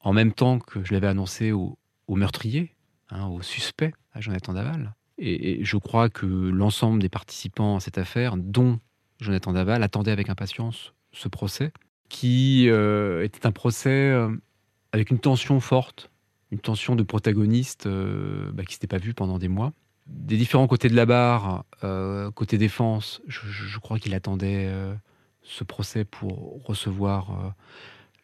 en 0.00 0.12
même 0.12 0.32
temps 0.32 0.58
que 0.58 0.84
je 0.84 0.92
l'avais 0.92 1.06
annoncé 1.06 1.52
au, 1.52 1.78
meurtrier, 2.08 2.74
hein, 3.10 3.26
au 3.26 3.42
suspect, 3.42 3.92
à 4.12 4.20
Jonathan 4.20 4.54
Daval. 4.54 4.94
Et, 5.18 5.64
je 5.64 5.76
crois 5.76 6.08
que 6.08 6.26
l'ensemble 6.26 7.00
des 7.00 7.08
participants 7.08 7.76
à 7.76 7.80
cette 7.80 7.98
affaire, 7.98 8.36
dont 8.36 8.78
Jonathan 9.20 9.52
Daval, 9.52 9.82
attendaient 9.82 10.12
avec 10.12 10.28
impatience 10.28 10.94
ce 11.12 11.28
procès, 11.28 11.72
qui 12.08 12.68
euh, 12.68 13.22
était 13.22 13.46
un 13.46 13.52
procès 13.52 13.90
euh, 13.90 14.30
avec 14.92 15.10
une 15.10 15.18
tension 15.18 15.60
forte, 15.60 16.10
une 16.50 16.58
tension 16.58 16.96
de 16.96 17.02
protagoniste 17.02 17.86
euh, 17.86 18.50
bah, 18.52 18.62
qui 18.62 18.70
ne 18.70 18.72
s'était 18.72 18.86
pas 18.86 18.98
vue 18.98 19.14
pendant 19.14 19.38
des 19.38 19.48
mois. 19.48 19.72
Des 20.06 20.36
différents 20.36 20.66
côtés 20.66 20.88
de 20.88 20.96
la 20.96 21.04
barre, 21.04 21.66
côté 22.34 22.56
défense, 22.56 23.20
je, 23.26 23.78
crois 23.78 23.98
qu'il 23.98 24.14
attendait 24.14 24.72
ce 25.42 25.64
procès 25.64 26.06
pour 26.06 26.64
recevoir 26.64 27.54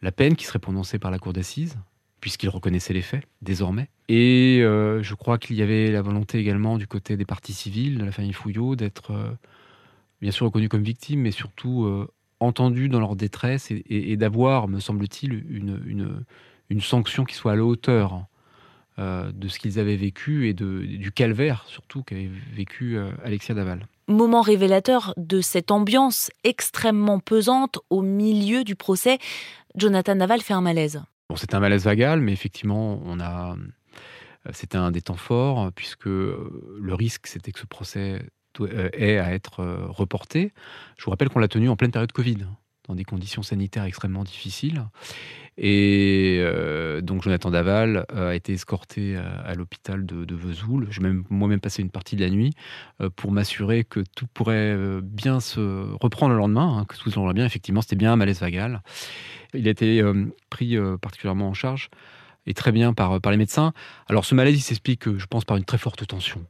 la 0.01 0.11
peine 0.11 0.35
qui 0.35 0.47
serait 0.47 0.59
prononcée 0.59 0.99
par 0.99 1.11
la 1.11 1.19
cour 1.19 1.35
d'assises, 1.35 1.77
puisqu'il 2.21 2.49
reconnaissait 2.49 2.95
les 2.95 3.03
faits, 3.03 3.27
désormais. 3.43 3.91
Et 4.09 4.61
je 4.63 5.15
crois 5.15 5.37
qu'il 5.37 5.57
y 5.57 5.63
avait 5.63 5.91
la 5.91 6.01
volonté 6.01 6.39
également 6.39 6.79
du 6.79 6.87
côté 6.87 7.19
des 7.19 7.27
partis 7.27 7.53
civils, 7.53 7.99
de 7.99 8.05
la 8.07 8.13
famille 8.13 8.33
Fouillot, 8.33 8.77
d'être 8.77 9.37
bien 10.23 10.31
sûr 10.31 10.47
reconnus 10.47 10.71
comme 10.71 10.85
victimes, 10.85 11.21
mais 11.21 11.33
surtout 11.33 12.09
entendus 12.45 12.89
dans 12.89 13.01
leur 13.01 13.17
détresse 13.17 13.71
et, 13.71 14.17
d'avoir, 14.17 14.69
me 14.69 14.81
semble-t-il, 14.81 15.45
une, 15.49 16.25
une, 16.69 16.81
sanction 16.81 17.25
qui 17.25 17.35
soit 17.35 17.53
à 17.53 17.57
la 17.57 17.65
hauteur 17.65 18.27
de 18.99 19.49
ce 19.49 19.59
qu'ils 19.59 19.79
avaient 19.79 19.97
vécu 19.97 20.49
et 20.49 20.55
de, 20.55 20.85
du 20.85 21.11
calvaire 21.11 21.65
surtout 21.67 22.03
qu'avait 22.03 22.31
vécu 22.55 22.97
Alexia 23.25 23.55
Daval. 23.55 23.87
Moment 24.07 24.43
révélateur 24.43 25.15
de 25.17 25.41
cette 25.41 25.71
ambiance 25.71 26.31
extrêmement 26.45 27.21
pesante 27.21 27.79
au 27.89 28.03
milieu 28.03 28.63
du 28.63 28.77
procès, 28.77 29.19
Jonathan 29.77 30.15
Daval 30.15 30.43
fait 30.43 30.53
un 30.53 30.61
malaise. 30.61 31.03
Bon, 31.31 31.37
c'était 31.37 31.55
un 31.55 31.61
malaise 31.61 31.85
vagal, 31.85 32.21
mais 32.21 32.33
effectivement, 32.33 33.01
on 33.05 33.19
a. 33.19 33.53
Euh, 33.53 34.51
c'était 34.53 34.77
un 34.77 34.91
des 34.91 35.01
temps 35.01 35.17
forts, 35.17 35.73
puisque 35.73 36.07
euh, 36.07 36.79
le 36.79 36.95
risque, 36.95 37.27
c'était 37.27 37.51
que 37.51 37.61
ce 37.61 37.67
procès 37.67 38.23
euh, 38.61 38.89
ait 38.93 39.19
à 39.19 39.33
être 39.33 39.65
reporté. 39.89 40.53
Je 40.97 41.05
vous 41.05 41.11
rappelle 41.11 41.29
qu'on 41.29 41.41
l'a 41.41 41.49
tenu 41.49 41.69
en 41.69 41.77
pleine 41.77 41.91
période 41.91 42.13
Covid, 42.13 42.39
dans 42.89 42.95
des 42.95 43.05
conditions 43.05 43.43
sanitaires 43.43 43.85
extrêmement 43.85 44.25
difficiles. 44.25 44.85
Et 45.57 46.45
donc 47.03 47.23
Jonathan 47.23 47.53
Daval 47.53 48.07
a 48.13 48.35
été 48.35 48.55
escorté 48.55 49.17
à, 49.17 49.55
l'hôpital 49.55 50.05
de, 50.05 50.35
Vesoul. 50.35 50.89
J'ai 50.91 51.01
même 51.01 51.23
moi-même 51.31 51.61
passé 51.61 51.81
une 51.81 51.91
partie 51.91 52.17
de 52.17 52.25
la 52.25 52.29
nuit 52.29 52.55
pour 53.15 53.31
m'assurer 53.31 53.85
que 53.85 54.01
tout 54.17 54.27
pourrait 54.35 54.77
bien 55.01 55.39
se 55.39 55.93
reprendre 56.03 56.33
le 56.33 56.39
lendemain, 56.39 56.79
hein, 56.79 56.85
que 56.87 56.97
tout 56.97 57.09
allait 57.21 57.35
bien. 57.35 57.47
Effectivement, 57.47 57.83
c'était 57.83 57.95
bien 57.95 58.13
un 58.13 58.17
malaise 58.17 58.41
vagal. 58.41 58.83
Il 59.55 59.69
a 59.69 59.71
été 59.71 60.01
euh, 60.01 60.27
pris 60.51 60.77
euh, 60.77 60.97
particulièrement 60.97 61.49
en 61.49 61.55
charge 61.55 61.89
et 62.47 62.55
très 62.55 62.73
bien 62.73 62.93
par, 62.93 63.21
par 63.21 63.33
les 63.33 63.39
médecins. 63.39 63.73
Alors 64.09 64.25
ce 64.25 64.35
malaise, 64.35 64.57
il 64.57 64.63
s'explique, 64.63 65.17
je 65.17 65.27
pense, 65.27 65.45
par 65.45 65.57
une 65.57 65.65
très 65.65 65.79
forte 65.79 66.07
tension. 66.07 66.45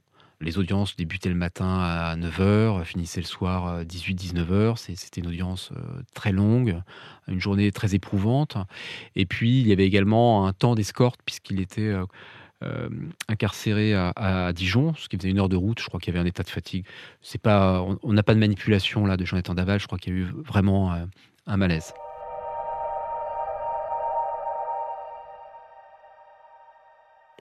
Les 0.45 0.59
audiences 0.59 0.95
débutaient 0.95 1.31
le 1.31 1.35
matin 1.35 1.79
à 1.81 2.17
9h, 2.17 2.85
finissaient 2.85 3.21
le 3.21 3.27
soir 3.27 3.67
à 3.67 3.85
18-19h. 3.85 4.77
C'était 4.77 5.21
une 5.21 5.29
audience 5.29 5.73
très 6.15 6.33
longue, 6.33 6.81
une 7.29 7.41
journée 7.41 7.73
très 7.73 7.95
éprouvante. 7.95 8.57
Et 9.17 9.25
puis, 9.25 9.61
il 9.61 9.67
y 9.67 9.73
avait 9.73 9.87
également 9.87 10.47
un 10.47 10.53
temps 10.53 10.75
d'escorte, 10.75 11.21
puisqu'il 11.25 11.61
était 11.61 11.95
euh, 12.65 12.89
incarcéré 13.29 13.95
à, 13.95 14.53
Dijon, 14.55 14.95
ce 14.97 15.09
qui 15.09 15.17
faisait 15.17 15.31
une 15.31 15.39
heure 15.39 15.49
de 15.49 15.57
route. 15.57 15.81
Je 15.81 15.87
crois 15.87 15.99
qu'il 15.99 16.15
y 16.15 16.17
avait 16.17 16.25
un 16.25 16.29
état 16.29 16.43
de 16.43 16.49
fatigue. 16.49 16.87
Pas, 17.43 17.85
on 18.03 18.13
n'a 18.13 18.23
pas 18.23 18.35
de 18.35 18.39
manipulation 18.39 19.07
là 19.07 19.17
de 19.17 19.25
Jonathan 19.25 19.55
Daval. 19.55 19.81
Je 19.81 19.87
crois 19.87 19.99
qu'il 19.99 20.15
y 20.15 20.17
a 20.17 20.21
eu 20.21 20.27
vraiment 20.47 20.93
euh, 20.93 21.05
un 21.47 21.57
malaise. 21.57 21.93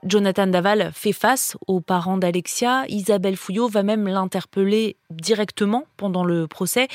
Jonathan 0.04 0.46
Daval 0.46 0.90
fait 0.92 1.12
face 1.12 1.56
aux 1.66 1.80
parents 1.80 2.18
d'Alexia. 2.18 2.84
Isabelle 2.88 3.36
Fouillot 3.36 3.68
va 3.68 3.82
même 3.82 4.06
l'interpeller 4.06 4.96
directement 5.10 5.86
pendant 5.96 6.24
le 6.24 6.46
procès. 6.46 6.88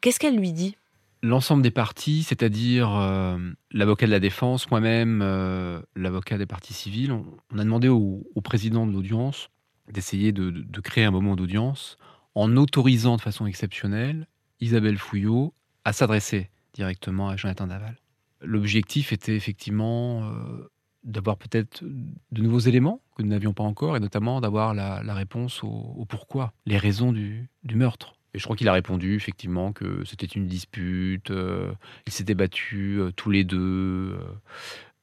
Qu'est-ce 0.00 0.18
qu'elle 0.18 0.36
lui 0.36 0.52
dit? 0.52 0.76
L'ensemble 1.22 1.62
des 1.62 1.70
parties, 1.70 2.22
c'est-à-dire 2.22 2.96
euh, 2.96 3.38
l'avocat 3.72 4.06
de 4.06 4.12
la 4.12 4.20
défense, 4.20 4.70
moi-même, 4.70 5.20
euh, 5.22 5.80
l'avocat 5.96 6.38
des 6.38 6.46
parties 6.46 6.74
civiles, 6.74 7.12
on, 7.12 7.58
a 7.58 7.64
demandé 7.64 7.88
au, 7.88 8.22
président 8.42 8.86
de 8.86 8.92
l'audience 8.92 9.48
d'essayer 9.92 10.32
de, 10.32 10.80
créer 10.80 11.04
un 11.04 11.10
moment 11.10 11.34
d'audience 11.34 11.96
en 12.34 12.56
autorisant 12.56 13.16
de 13.16 13.20
façon 13.20 13.46
exceptionnelle 13.46 14.28
Isabelle 14.60 14.98
Fouillot 14.98 15.54
à 15.84 15.92
s'adresser 15.92 16.50
directement 16.72 17.28
à 17.28 17.36
Jonathan 17.36 17.66
Daval. 17.66 17.96
L'objectif 18.40 19.12
était 19.12 19.34
effectivement 19.34 20.22
euh, 20.22 20.70
d'avoir 21.04 21.36
peut-être 21.36 21.82
de 21.82 22.42
nouveaux 22.42 22.58
éléments 22.58 23.00
que 23.16 23.22
nous 23.22 23.30
n'avions 23.30 23.52
pas 23.52 23.64
encore, 23.64 23.96
et 23.96 24.00
notamment 24.00 24.40
d'avoir 24.40 24.74
la, 24.74 25.14
réponse 25.14 25.62
au, 25.62 26.04
pourquoi, 26.08 26.52
les 26.66 26.78
raisons 26.78 27.12
du 27.12 27.48
meurtre. 27.64 28.18
Et 28.34 28.38
je 28.38 28.44
crois 28.44 28.56
qu'il 28.56 28.68
a 28.68 28.72
répondu 28.72 29.14
effectivement 29.14 29.72
que 29.72 30.04
c'était 30.04 30.26
une 30.26 30.46
dispute, 30.46 31.30
euh, 31.30 31.72
ils 32.06 32.12
s'étaient 32.12 32.34
battus 32.34 33.00
euh, 33.00 33.12
tous 33.12 33.30
les 33.30 33.44
deux, 33.44 34.18
euh, 34.18 34.18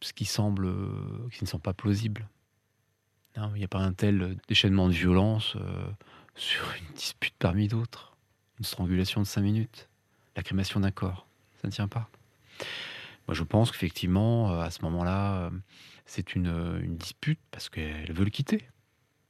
ce 0.01 0.13
qui 0.13 0.25
semble, 0.25 0.71
qui 1.31 1.43
ne 1.43 1.49
semble 1.49 1.63
pas 1.63 1.73
plausible. 1.73 2.27
il 3.35 3.53
n'y 3.53 3.63
a 3.63 3.67
pas 3.67 3.79
un 3.79 3.93
tel 3.93 4.37
déchaînement 4.47 4.87
de 4.87 4.93
violence 4.93 5.57
sur 6.35 6.63
une 6.79 6.95
dispute 6.95 7.33
parmi 7.39 7.67
d'autres. 7.67 8.15
Une 8.59 8.65
strangulation 8.65 9.19
de 9.21 9.25
cinq 9.25 9.41
minutes, 9.41 9.89
la 10.35 10.43
crémation 10.43 10.79
d'un 10.79 10.91
corps, 10.91 11.27
ça 11.61 11.67
ne 11.67 11.73
tient 11.73 11.87
pas. 11.87 12.09
Moi, 13.27 13.35
je 13.35 13.43
pense 13.43 13.71
qu'effectivement, 13.71 14.59
à 14.59 14.69
ce 14.69 14.81
moment-là, 14.83 15.49
c'est 16.05 16.35
une, 16.35 16.79
une 16.81 16.95
dispute 16.95 17.39
parce 17.51 17.69
qu'elle 17.69 18.13
veut 18.13 18.25
le 18.25 18.29
quitter. 18.29 18.67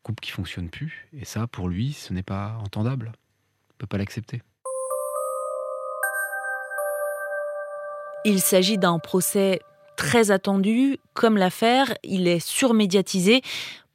Couple 0.03 0.21
qui 0.21 0.31
fonctionne 0.31 0.69
plus, 0.69 1.07
et 1.13 1.25
ça, 1.25 1.47
pour 1.47 1.67
lui, 1.67 1.93
ce 1.93 2.13
n'est 2.13 2.21
pas 2.21 2.59
entendable 2.63 3.13
peut 3.77 3.87
pas 3.87 3.97
l'accepter. 3.97 4.41
Il 8.23 8.39
s'agit 8.39 8.77
d'un 8.77 8.99
procès 8.99 9.61
très 9.97 10.31
attendu. 10.31 10.97
Comme 11.13 11.37
l'affaire, 11.37 11.93
il 12.03 12.27
est 12.27 12.39
surmédiatisé. 12.39 13.41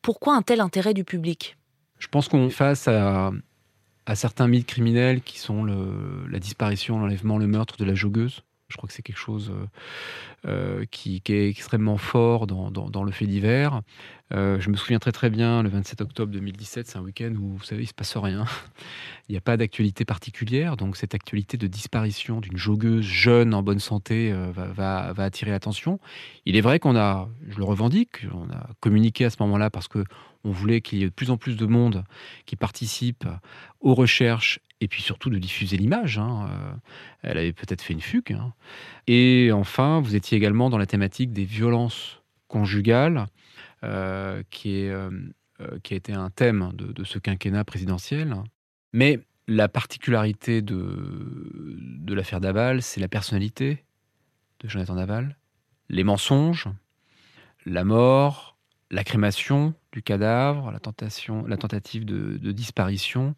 Pourquoi 0.02 0.36
un 0.36 0.42
tel 0.42 0.60
intérêt 0.60 0.94
du 0.94 1.04
public? 1.04 1.56
Je 1.98 2.08
pense 2.08 2.28
qu'on 2.28 2.46
est 2.46 2.50
face 2.50 2.88
à, 2.88 3.32
certains 4.14 4.48
mythes 4.48 4.66
criminels 4.66 5.20
qui 5.20 5.38
sont 5.38 5.64
la 5.64 6.38
disparition, 6.38 6.98
l'enlèvement, 6.98 7.38
le 7.38 7.46
meurtre 7.46 7.76
de 7.76 7.84
la 7.84 7.94
joggeuse. 7.94 8.42
Je 8.70 8.76
crois 8.76 8.87
que 8.87 8.94
c'est 8.94 9.02
quelque 9.02 9.18
chose 9.18 9.50
euh, 9.50 9.66
euh, 10.46 10.85
qui, 10.90 11.22
est 11.28 11.48
extrêmement 11.48 11.98
fort 11.98 12.46
dans, 12.46 13.04
le 13.04 13.12
fait 13.12 13.26
divers. 13.26 13.83
Euh, 14.33 14.61
je 14.61 14.70
me 14.70 14.76
souviens 14.76 15.00
très 15.00 15.11
très 15.11 15.28
bien, 15.28 15.62
le 15.62 15.68
27 15.68 16.00
octobre 16.02 16.33
2017, 16.33 16.87
c'est 16.87 16.98
un 16.98 17.02
week-end 17.02 17.33
où, 17.37 17.56
vous 17.56 17.64
savez, 17.64 17.83
il 17.83 17.87
se 17.87 17.94
passe 17.94 18.16
rien. 18.16 18.44
il 19.28 19.33
n'y 19.33 19.38
a 19.38 19.40
pas 19.40 19.56
d'actualité 19.56 20.04
particulière, 20.04 20.76
donc 20.76 20.96
cette 20.96 21.14
actualité 21.14 21.56
de 21.56 21.66
disparition 21.66 22.40
d'une 22.40 22.56
joggeuse 22.56 23.04
jeune 23.04 23.54
en 23.54 23.62
bonne 23.62 23.80
santé 23.80 24.33
va, 24.54 25.12
va, 25.12 25.24
attirer 25.24 25.50
l'attention. 25.50 25.98
Il 26.46 26.56
est 26.56 26.61
vrai 26.61 26.78
qu'on 26.78 26.96
a, 26.96 27.28
je 27.48 27.59
le 27.59 27.64
revendique, 27.64 28.26
on 28.33 28.50
a 28.50 28.68
communiqué 28.78 29.24
à 29.24 29.30
ce 29.30 29.37
moment-là 29.40 29.68
parce 29.68 29.88
que 29.88 30.04
on 30.44 30.52
voulait 30.52 30.80
qu'il 30.80 30.98
y 30.98 31.02
ait 31.02 31.06
de 31.06 31.11
plus 31.11 31.30
en 31.30 31.37
plus 31.37 31.56
de 31.56 31.66
monde 31.66 32.04
qui 32.46 32.56
participe 32.56 33.26
aux 33.80 33.94
recherches 33.94 34.61
et 34.81 34.88
puis 34.88 35.03
surtout 35.03 35.31
de 35.31 35.38
diffuser 35.38 35.77
l'image. 35.77 36.19
Hein, 36.19 36.49
euh, 36.51 36.73
elle 37.23 37.38
avait 37.38 37.53
peut-être 37.53 37.83
fait 37.83 37.93
une 37.93 38.01
fugue. 38.01 38.33
Hein. 38.33 38.53
Et 39.07 39.51
enfin, 39.53 40.01
vous 40.01 40.14
étiez 40.14 40.37
également 40.37 40.71
dans 40.71 40.79
la 40.79 40.87
thématique 40.87 41.33
des 41.33 41.45
violences 41.45 42.23
conjugales, 42.49 43.27
euh, 43.85 44.43
qui, 44.51 44.77
est, 44.77 44.90
euh, 44.90 45.11
qui 45.83 45.95
a 45.95 45.97
été 45.97 46.12
un 46.12 46.31
thème 46.31 46.71
de, 46.75 47.05
ce 47.05 47.19
quinquennat 47.19 47.64
présidentiel. 47.64 48.35
Mais 48.93 49.21
la 49.47 49.69
particularité 49.69 50.62
de, 50.62 52.07
l'affaire 52.09 52.40
Daval, 52.40 52.83
c'est 52.83 53.01
la 53.01 53.09
personnalité 53.09 53.85
de 54.61 54.69
Jonathan 54.69 54.97
Daval, 54.97 55.37
les 55.88 56.05
mensonges, 56.05 56.69
la 57.64 57.85
mort, 57.85 58.59
la 58.90 59.05
crémation 59.05 59.75
du 59.93 60.03
cadavre, 60.03 60.71
la, 60.73 60.81
tentation, 60.81 61.47
la 61.47 61.57
tentative 61.57 62.05
de 62.05 62.53
disparition, 62.53 63.35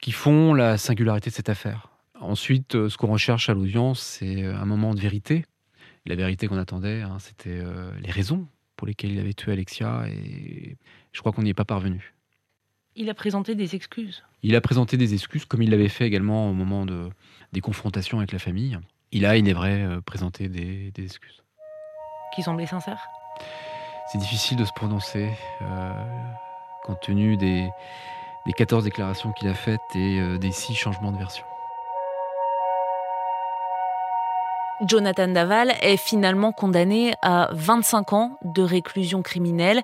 qui 0.00 0.12
font 0.12 0.54
la 0.54 0.78
singularité 0.78 1.30
de 1.30 1.34
cette 1.34 1.48
affaire. 1.48 1.88
Ensuite, 2.20 2.74
euh, 2.74 2.88
ce 2.88 2.96
qu'on 2.96 3.08
recherche 3.08 3.48
à 3.48 3.54
l'audience, 3.54 4.00
c'est 4.00 4.44
euh, 4.44 4.54
un 4.54 4.66
moment 4.66 4.94
de 4.94 5.00
vérité. 5.00 5.44
La 6.06 6.14
vérité 6.14 6.48
qu'on 6.48 6.58
attendait, 6.58 7.02
hein, 7.02 7.18
c'était 7.18 7.60
euh, 7.62 7.90
les 8.00 8.10
raisons 8.10 8.46
pour 8.76 8.86
lesquelles 8.86 9.12
il 9.12 9.20
avait 9.20 9.34
tué 9.34 9.52
Alexia, 9.52 10.04
et 10.08 10.76
je 11.12 11.20
crois 11.20 11.32
qu'on 11.32 11.42
n'y 11.42 11.50
est 11.50 11.54
pas 11.54 11.66
parvenu. 11.66 12.14
Il 12.96 13.10
a 13.10 13.14
présenté 13.14 13.54
des 13.54 13.74
excuses. 13.74 14.22
Il 14.42 14.56
a 14.56 14.60
présenté 14.60 14.96
des 14.96 15.12
excuses, 15.12 15.44
comme 15.44 15.62
il 15.62 15.70
l'avait 15.70 15.88
fait 15.88 16.06
également 16.06 16.48
au 16.48 16.54
moment 16.54 16.86
de, 16.86 17.10
des 17.52 17.60
confrontations 17.60 18.18
avec 18.18 18.32
la 18.32 18.38
famille. 18.38 18.78
Il 19.12 19.26
a, 19.26 19.36
il 19.36 19.48
est 19.48 19.52
vrai, 19.52 19.86
présenté 20.06 20.48
des, 20.48 20.92
excuses. 20.96 21.42
Qui 22.34 22.42
semblaient 22.42 22.66
sincères 22.66 23.06
C'est 24.10 24.18
difficile 24.18 24.56
de 24.56 24.64
se 24.64 24.72
prononcer, 24.72 25.30
compte 26.84 27.00
tenu 27.02 27.36
des, 27.36 27.68
des 28.46 28.52
14 28.52 28.84
déclarations 28.84 29.32
qu'il 29.32 29.48
a 29.48 29.54
faites 29.54 29.80
et 29.94 30.20
euh, 30.20 30.38
des 30.38 30.52
6 30.52 30.74
changements 30.74 31.12
de 31.12 31.18
version. 31.18 31.44
Jonathan 34.86 35.28
Daval 35.28 35.74
est 35.82 35.98
finalement 35.98 36.52
condamné 36.52 37.12
à 37.20 37.50
25 37.52 38.12
ans 38.14 38.38
de 38.44 38.62
réclusion 38.62 39.20
criminelle. 39.20 39.82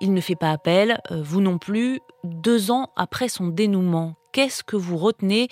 Il 0.00 0.14
ne 0.14 0.20
fait 0.22 0.36
pas 0.36 0.50
appel, 0.50 1.00
euh, 1.10 1.22
vous 1.22 1.42
non 1.42 1.58
plus. 1.58 2.00
Deux 2.24 2.70
ans 2.70 2.90
après 2.96 3.28
son 3.28 3.48
dénouement, 3.48 4.16
qu'est-ce 4.32 4.64
que 4.64 4.76
vous 4.76 4.96
retenez 4.96 5.48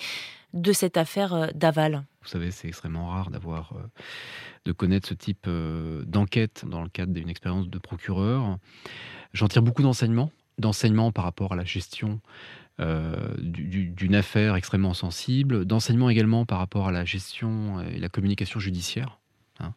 de 0.53 0.73
cette 0.73 0.97
affaire 0.97 1.33
euh, 1.35 1.47
Daval? 1.53 2.03
Vous 2.23 2.29
savez, 2.29 2.49
c'est 2.49 2.67
extrêmement 2.67 3.09
rare 3.09 3.29
d'avoir, 3.29 3.73
de 4.65 4.71
connaître 4.73 5.07
ce 5.07 5.13
type 5.13 5.47
d'enquête 5.47 6.63
dans 6.67 6.83
le 6.83 6.89
cadre 6.89 7.13
d'une 7.13 7.29
expérience 7.29 7.69
de 7.69 7.79
procureur. 7.79 8.57
J'en 9.33 9.47
tire 9.47 9.61
beaucoup 9.61 9.83
d'enseignements 9.83 10.29
d'enseignement 10.59 11.11
par 11.11 11.23
rapport 11.23 11.53
à 11.53 11.55
la 11.55 11.63
gestion 11.63 12.19
euh, 12.79 13.35
d'une 13.39 14.15
affaire 14.15 14.55
extrêmement 14.55 14.93
sensible, 14.93 15.65
d'enseignement 15.65 16.09
également 16.09 16.45
par 16.45 16.59
rapport 16.59 16.87
à 16.87 16.93
la 16.93 17.03
gestion 17.03 17.81
et 17.81 17.99
la 17.99 18.07
communication 18.07 18.61
judiciaire, 18.61 19.19
hein, 19.59 19.73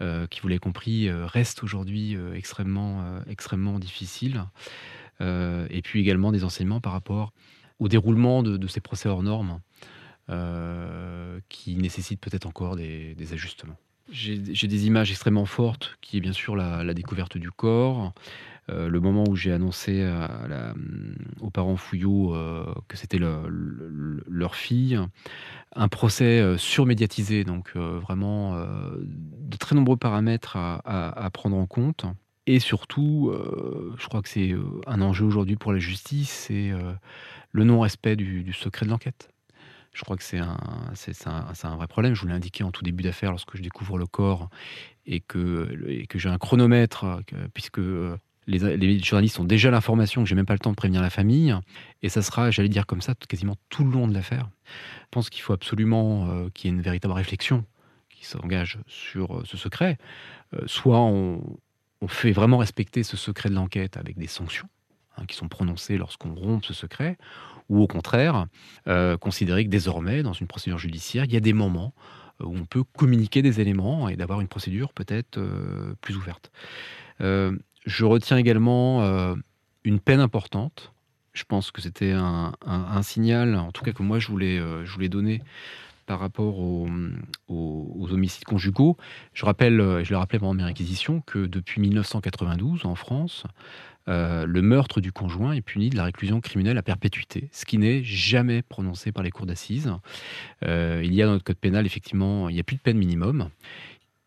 euh, 0.00 0.26
qui, 0.26 0.40
vous 0.40 0.48
l'avez 0.48 0.58
compris, 0.58 1.08
euh, 1.08 1.26
reste 1.26 1.62
aujourd'hui 1.62 2.16
extrêmement, 2.34 3.20
extrêmement 3.28 3.78
difficile, 3.78 4.44
et 5.20 5.82
puis 5.84 6.00
également 6.00 6.32
des 6.32 6.44
enseignements 6.44 6.80
par 6.80 6.92
rapport 6.92 7.34
au 7.78 7.88
déroulement 7.88 8.42
de, 8.42 8.66
ces 8.68 8.80
procès 8.80 9.06
hors 9.10 9.22
normes, 9.22 9.60
qui 11.50 11.76
nécessitent 11.76 12.20
peut-être 12.20 12.46
encore 12.46 12.74
des, 12.76 13.32
ajustements. 13.32 13.76
J'ai 14.10 14.38
des 14.38 14.86
images 14.86 15.10
extrêmement 15.10 15.44
fortes, 15.44 15.98
qui 16.00 16.16
est 16.16 16.20
bien 16.20 16.32
sûr 16.32 16.56
la 16.56 16.94
découverte 16.94 17.36
du 17.36 17.50
corps, 17.50 18.14
euh, 18.70 18.88
le 18.88 19.00
moment 19.00 19.24
où 19.28 19.36
j'ai 19.36 19.52
annoncé 19.52 20.00
euh, 20.02 20.72
aux 21.40 21.50
parents 21.50 21.76
Fouillot 21.76 22.34
euh, 22.34 22.64
que 22.88 22.96
c'était 22.96 23.18
leur 23.18 24.54
fille, 24.54 24.98
un 25.74 25.88
procès 25.88 26.56
surmédiatisé, 26.58 27.44
donc 27.44 27.76
vraiment 27.76 28.54
de 28.56 29.56
très 29.56 29.76
nombreux 29.76 29.96
paramètres 29.96 30.56
à, 30.56 31.30
prendre 31.32 31.56
en 31.56 31.66
compte. 31.66 32.06
Et 32.46 32.58
surtout, 32.58 33.32
je 33.96 34.08
crois 34.08 34.22
que 34.22 34.28
c'est 34.28 34.54
un 34.86 35.00
enjeu 35.00 35.24
aujourd'hui 35.24 35.56
pour 35.56 35.72
la 35.72 35.78
justice, 35.78 36.30
c'est 36.30 36.72
le 37.52 37.64
non-respect 37.64 38.16
du, 38.16 38.52
secret 38.52 38.86
de 38.86 38.90
l'enquête. 38.90 39.30
Je 39.92 40.02
crois 40.02 40.16
que 40.16 40.24
c'est 40.24 40.38
un, 40.38 40.56
un, 41.62 41.76
vrai 41.76 41.86
problème. 41.86 42.14
Je 42.14 42.22
vous 42.22 42.28
l'ai 42.28 42.34
indiqué 42.34 42.64
en 42.64 42.72
tout 42.72 42.82
début 42.82 43.04
d'affaire 43.04 43.30
lorsque 43.30 43.56
je 43.56 43.62
découvre 43.62 43.98
le 43.98 44.06
corps 44.06 44.50
et 45.06 45.20
que, 45.20 45.86
et 45.88 46.06
que 46.06 46.18
j'ai 46.18 46.28
un 46.28 46.38
chronomètre, 46.38 47.22
puisque 47.54 47.80
les, 48.50 48.98
journalistes 48.98 49.38
ont 49.38 49.44
déjà 49.44 49.70
l'information 49.70 50.22
que 50.22 50.28
j'ai 50.28 50.34
même 50.34 50.46
pas 50.46 50.54
le 50.54 50.58
temps 50.58 50.70
de 50.70 50.76
prévenir 50.76 51.02
la 51.02 51.10
famille. 51.10 51.54
Et 52.02 52.08
ça 52.08 52.22
sera, 52.22 52.50
j'allais 52.50 52.68
dire 52.68 52.86
comme 52.86 53.00
ça, 53.00 53.14
quasiment 53.28 53.56
tout 53.68 53.84
le 53.84 53.90
long 53.90 54.08
de 54.08 54.14
l'affaire. 54.14 54.48
Je 54.64 55.08
pense 55.10 55.30
qu'il 55.30 55.42
faut 55.42 55.52
absolument 55.52 56.28
euh, 56.28 56.48
qu'il 56.52 56.70
y 56.70 56.72
ait 56.72 56.76
une 56.76 56.82
véritable 56.82 57.14
réflexion 57.14 57.64
qui 58.08 58.26
s'engage 58.26 58.78
sur 58.86 59.38
euh, 59.38 59.42
ce 59.44 59.56
secret. 59.56 59.98
Euh, 60.54 60.60
soit 60.66 61.00
on, 61.00 61.58
fait 62.08 62.32
vraiment 62.32 62.56
respecter 62.56 63.02
ce 63.02 63.18
secret 63.18 63.50
de 63.50 63.54
l'enquête 63.54 63.98
avec 63.98 64.16
des 64.16 64.26
sanctions 64.26 64.68
hein, 65.18 65.26
qui 65.26 65.36
sont 65.36 65.48
prononcées 65.48 65.98
lorsqu'on 65.98 66.34
rompt 66.34 66.64
ce 66.64 66.72
secret, 66.72 67.18
ou 67.68 67.82
au 67.82 67.86
contraire, 67.86 68.46
considérer 69.20 69.64
que 69.64 69.68
désormais, 69.68 70.22
dans 70.24 70.32
une 70.32 70.48
procédure 70.48 70.78
judiciaire, 70.78 71.26
il 71.26 71.32
y 71.32 71.36
a 71.36 71.40
des 71.40 71.52
moments 71.52 71.94
où 72.42 72.56
on 72.56 72.64
peut 72.64 72.82
communiquer 72.82 73.42
des 73.42 73.60
éléments 73.60 74.08
et 74.08 74.16
d'avoir 74.16 74.40
une 74.40 74.48
procédure 74.48 74.92
peut-être 74.94 75.38
plus 76.00 76.16
ouverte. 76.16 76.50
Je 77.86 78.04
retiens 78.04 78.36
également 78.36 79.34
une 79.84 80.00
peine 80.00 80.20
importante. 80.20 80.92
Je 81.32 81.44
pense 81.44 81.70
que 81.70 81.80
c'était 81.80 82.12
un, 82.12 83.02
signal, 83.02 83.54
en 83.56 83.72
tout 83.72 83.82
cas 83.82 83.92
que 83.92 84.02
moi 84.02 84.18
je 84.18 84.28
voulais, 84.28 84.58
je 84.58 84.92
voulais 84.92 85.08
donner 85.08 85.42
par 86.06 86.18
rapport 86.18 86.58
aux, 86.58 86.88
homicides 87.48 88.44
conjugaux. 88.44 88.96
Je 89.32 89.44
rappelle, 89.44 89.78
je 90.02 90.10
le 90.10 90.16
rappelais 90.16 90.38
pendant 90.38 90.54
mes 90.54 90.64
réquisitions, 90.64 91.20
que 91.20 91.46
depuis 91.46 91.80
1992 91.80 92.84
en 92.84 92.96
France, 92.96 93.44
euh, 94.08 94.46
le 94.46 94.62
meurtre 94.62 95.00
du 95.00 95.12
conjoint 95.12 95.52
est 95.52 95.60
puni 95.60 95.90
de 95.90 95.96
la 95.96 96.04
réclusion 96.04 96.40
criminelle 96.40 96.78
à 96.78 96.82
perpétuité, 96.82 97.48
ce 97.52 97.64
qui 97.64 97.78
n'est 97.78 98.02
jamais 98.02 98.62
prononcé 98.62 99.12
par 99.12 99.22
les 99.22 99.30
cours 99.30 99.46
d'assises. 99.46 99.92
Euh, 100.64 101.00
il 101.04 101.14
y 101.14 101.22
a 101.22 101.26
dans 101.26 101.32
notre 101.32 101.44
code 101.44 101.58
pénal, 101.58 101.86
effectivement, 101.86 102.48
il 102.48 102.54
n'y 102.54 102.60
a 102.60 102.64
plus 102.64 102.76
de 102.76 102.80
peine 102.80 102.98
minimum. 102.98 103.50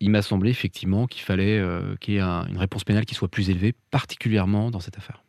Il 0.04 0.10
m'a 0.10 0.20
semblé 0.20 0.50
effectivement 0.50 1.06
qu'il 1.06 1.22
fallait 1.22 1.58
euh, 1.58 1.96
qu'il 1.98 2.12
y 2.12 2.16
ait 2.18 2.20
une 2.20 2.58
réponse 2.58 2.84
pénale 2.84 3.06
qui 3.06 3.14
soit 3.14 3.28
plus 3.28 3.48
élevée, 3.48 3.72
particulièrement 3.90 4.70
dans 4.70 4.80
cette 4.80 4.98
affaire. 4.98 5.24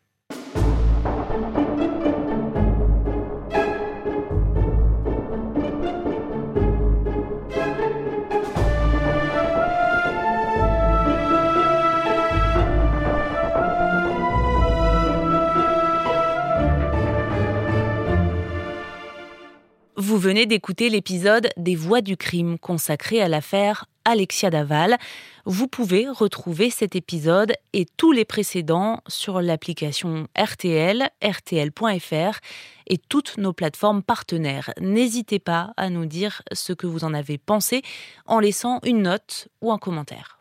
Vous 20.07 20.19
venez 20.19 20.45
d'écouter 20.45 20.89
l'épisode 20.89 21.49
des 21.57 21.75
Voix 21.75 22.01
du 22.01 22.15
crime 22.15 22.59
consacré 22.59 23.23
à 23.23 23.27
l'affaire 23.27 23.85
Alexia 24.05 24.51
Daval. 24.51 24.97
Vous 25.45 25.67
pouvez 25.67 26.07
retrouver 26.07 26.69
cet 26.69 26.95
épisode 26.95 27.53
et 27.73 27.87
tous 27.97 28.11
les 28.11 28.23
précédents 28.23 29.01
sur 29.07 29.41
l'application 29.41 30.27
RTL, 30.37 31.09
rtl.fr 31.23 32.37
et 32.85 32.97
toutes 32.99 33.39
nos 33.39 33.51
plateformes 33.51 34.03
partenaires. 34.03 34.69
N'hésitez 34.79 35.39
pas 35.39 35.73
à 35.75 35.89
nous 35.89 36.05
dire 36.05 36.43
ce 36.51 36.71
que 36.71 36.85
vous 36.85 37.03
en 37.03 37.15
avez 37.15 37.39
pensé 37.39 37.81
en 38.27 38.39
laissant 38.39 38.81
une 38.83 39.01
note 39.01 39.47
ou 39.61 39.71
un 39.71 39.79
commentaire. 39.79 40.37